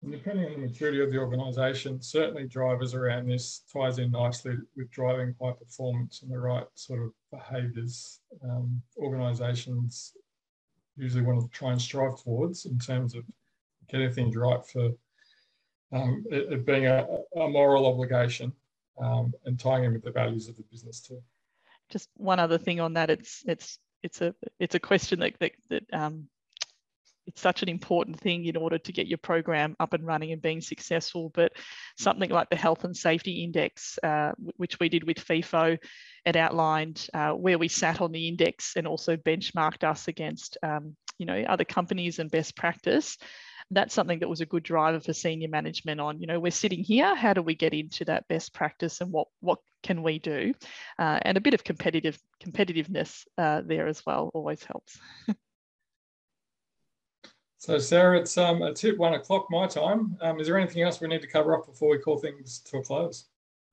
And 0.03 0.13
depending 0.13 0.47
on 0.47 0.53
the 0.53 0.67
maturity 0.67 1.03
of 1.03 1.13
the 1.13 1.19
organisation, 1.19 2.01
certainly 2.01 2.49
drivers 2.49 2.95
around 2.95 3.29
this 3.29 3.65
ties 3.71 3.99
in 3.99 4.13
nicely 4.13 4.55
with 4.75 4.91
driving 4.91 5.35
high 5.39 5.53
performance 5.53 6.23
and 6.23 6.33
the 6.33 6.39
right 6.39 6.65
sort 6.75 7.03
of 7.03 7.13
behaviours. 7.31 8.21
Um, 8.43 8.81
organisations 8.97 10.15
usually 10.97 11.23
want 11.23 11.43
to 11.43 11.49
try 11.49 11.73
and 11.73 11.83
strive 11.83 12.19
towards 12.23 12.65
in 12.65 12.79
terms 12.79 13.15
of 13.15 13.25
getting 13.91 14.11
things 14.11 14.37
right 14.37 14.65
for 14.65 14.89
um, 15.93 16.25
it, 16.31 16.53
it, 16.53 16.67
being 16.67 16.87
a, 16.87 17.07
a 17.37 17.49
moral 17.49 17.87
obligation 17.87 18.53
um, 19.01 19.33
and 19.45 19.59
tying 19.59 19.85
in 19.85 19.93
with 19.93 20.05
the 20.05 20.11
values 20.11 20.49
of 20.49 20.57
the 20.57 20.65
business 20.71 21.01
too. 21.01 21.21
Just 21.91 22.11
one 22.17 22.39
other 22.39 22.59
thing 22.59 22.81
on 22.81 22.95
that, 22.95 23.11
it's 23.11 23.43
it's 23.47 23.79
it's 24.03 24.21
a 24.21 24.35
it's 24.61 24.75
a 24.75 24.81
question 24.81 25.21
that 25.21 25.35
that, 25.41 25.53
that 25.71 25.85
um, 25.93 26.29
it's 27.27 27.41
such 27.41 27.63
an 27.63 27.69
important 27.69 28.19
thing 28.19 28.47
in 28.47 28.57
order 28.57 28.79
to 28.79 28.93
get 28.93 29.07
your 29.07 29.19
program 29.19 29.77
up 29.81 29.93
and 29.93 30.07
running 30.07 30.33
and 30.33 30.43
being 30.43 30.61
successful. 30.61 31.31
But 31.35 31.53
something 31.97 32.31
like 32.31 32.49
the 32.51 32.57
health 32.57 32.85
and 32.85 32.97
safety 32.97 33.45
index, 33.45 33.99
uh, 34.03 34.33
which 34.57 34.81
we 34.81 34.89
did 34.89 35.05
with 35.05 35.19
FEFO, 35.19 35.79
it 36.25 36.37
outlined 36.37 37.07
uh, 37.15 37.33
where 37.33 37.59
we 37.59 37.69
sat 37.69 38.01
on 38.01 38.13
the 38.13 38.29
index 38.29 38.77
and 38.77 38.87
also 38.87 39.17
benchmarked 39.17 39.85
us 39.85 40.09
against 40.09 40.59
um, 40.63 40.97
you 41.19 41.27
know 41.27 41.43
other 41.43 41.65
companies 41.65 42.19
and 42.19 42.31
best 42.31 42.57
practice 42.57 43.19
that's 43.71 43.95
something 43.95 44.21
that 44.21 44.29
was 44.29 44.41
a 44.41 44.47
good 44.47 44.63
driver 44.63 45.01
for 45.01 45.13
senior 45.13 45.49
management 45.49 46.01
on, 46.01 46.21
you 46.21 46.27
know, 46.27 46.41
we're 46.41 46.51
sitting 46.51 46.83
here, 46.83 47.15
how 47.15 47.35
do 47.35 47.43
we 47.43 47.55
get 47.55 47.75
into 47.75 48.05
that 48.07 48.27
best 48.29 48.55
practice 48.55 49.01
and 49.01 49.13
what, 49.13 49.29
what 49.41 49.59
can 49.83 50.03
we 50.03 50.19
do? 50.19 50.55
Uh, 50.99 51.19
and 51.23 51.37
a 51.37 51.41
bit 51.41 51.55
of 51.55 51.65
competitive 51.65 52.19
competitiveness 52.43 53.25
uh, 53.37 53.63
there 53.65 53.87
as 53.87 54.05
well 54.07 54.31
always 54.33 54.65
helps. 54.65 54.99
so 57.59 57.79
Sarah, 57.79 58.21
it's, 58.21 58.39
um, 58.39 58.63
it's 58.63 58.81
hit 58.81 58.99
one 58.99 59.15
o'clock 59.15 59.47
my 59.51 59.67
time. 59.67 60.17
Um, 60.23 60.41
is 60.41 60.47
there 60.47 60.59
anything 60.59 60.83
else 60.83 61.01
we 61.01 61.09
need 61.09 61.23
to 61.23 61.29
cover 61.29 61.55
up 61.55 61.67
before 61.67 61.91
we 61.91 61.99
call 61.99 62.17
things 62.17 62.61
to 62.61 62.79
a 62.79 62.83
close? 62.83 63.27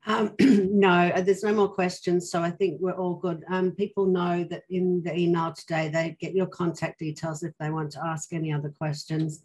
Um, 0.07 0.33
no, 0.39 0.89
uh, 0.89 1.21
there's 1.21 1.43
no 1.43 1.53
more 1.53 1.69
questions. 1.69 2.29
So 2.29 2.41
I 2.41 2.51
think 2.51 2.81
we're 2.81 2.91
all 2.91 3.15
good. 3.15 3.43
Um, 3.49 3.71
people 3.71 4.05
know 4.05 4.43
that 4.49 4.63
in 4.69 5.01
the 5.03 5.17
email 5.17 5.53
today, 5.53 5.87
they 5.87 6.17
get 6.19 6.35
your 6.35 6.47
contact 6.47 6.99
details 6.99 7.43
if 7.43 7.53
they 7.59 7.69
want 7.69 7.91
to 7.93 8.05
ask 8.05 8.33
any 8.33 8.51
other 8.51 8.69
questions. 8.69 9.43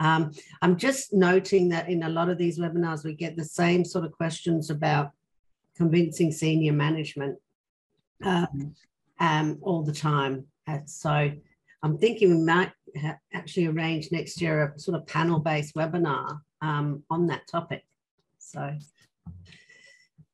Um, 0.00 0.32
I'm 0.62 0.76
just 0.76 1.12
noting 1.12 1.68
that 1.68 1.88
in 1.88 2.02
a 2.02 2.08
lot 2.08 2.30
of 2.30 2.38
these 2.38 2.58
webinars, 2.58 3.04
we 3.04 3.14
get 3.14 3.36
the 3.36 3.44
same 3.44 3.84
sort 3.84 4.04
of 4.04 4.12
questions 4.12 4.70
about 4.70 5.12
convincing 5.76 6.32
senior 6.32 6.72
management 6.72 7.38
um, 8.24 8.74
um, 9.18 9.58
all 9.60 9.82
the 9.82 9.92
time. 9.92 10.46
And 10.66 10.88
so 10.88 11.30
I'm 11.82 11.98
thinking 11.98 12.30
we 12.30 12.44
might 12.44 12.72
actually 13.32 13.66
arrange 13.66 14.10
next 14.10 14.40
year 14.40 14.72
a 14.74 14.78
sort 14.78 14.98
of 14.98 15.06
panel-based 15.06 15.74
webinar 15.74 16.40
um, 16.62 17.02
on 17.10 17.26
that 17.28 17.46
topic. 17.46 17.84
So 18.38 18.72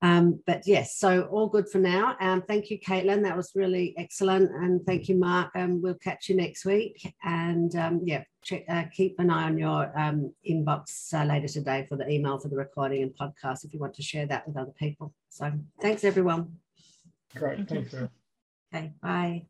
um, 0.02 0.42
but 0.46 0.62
yes, 0.66 0.96
so 0.98 1.22
all 1.22 1.48
good 1.48 1.68
for 1.68 1.78
now. 1.78 2.16
Um, 2.20 2.42
thank 2.42 2.70
you, 2.70 2.78
Caitlin. 2.78 3.22
That 3.22 3.36
was 3.36 3.52
really 3.54 3.94
excellent. 3.96 4.50
And 4.50 4.84
thank 4.84 5.08
you, 5.08 5.16
Mark. 5.16 5.50
Um, 5.54 5.80
we'll 5.80 5.94
catch 5.94 6.28
you 6.28 6.36
next 6.36 6.64
week. 6.64 7.14
And 7.24 7.74
um, 7.76 8.00
yeah, 8.04 8.24
check, 8.42 8.64
uh, 8.68 8.84
keep 8.92 9.18
an 9.18 9.30
eye 9.30 9.44
on 9.44 9.58
your 9.58 9.98
um, 9.98 10.34
inbox 10.48 11.14
uh, 11.14 11.24
later 11.24 11.48
today 11.48 11.86
for 11.88 11.96
the 11.96 12.08
email 12.08 12.38
for 12.38 12.48
the 12.48 12.56
recording 12.56 13.02
and 13.02 13.16
podcast 13.16 13.64
if 13.64 13.72
you 13.72 13.80
want 13.80 13.94
to 13.94 14.02
share 14.02 14.26
that 14.26 14.46
with 14.46 14.56
other 14.56 14.74
people. 14.78 15.14
So 15.30 15.50
thanks, 15.80 16.04
everyone. 16.04 16.56
Great. 17.34 17.68
Thank 17.68 17.92
you. 17.92 18.10
Okay, 18.74 18.92
bye. 19.02 19.46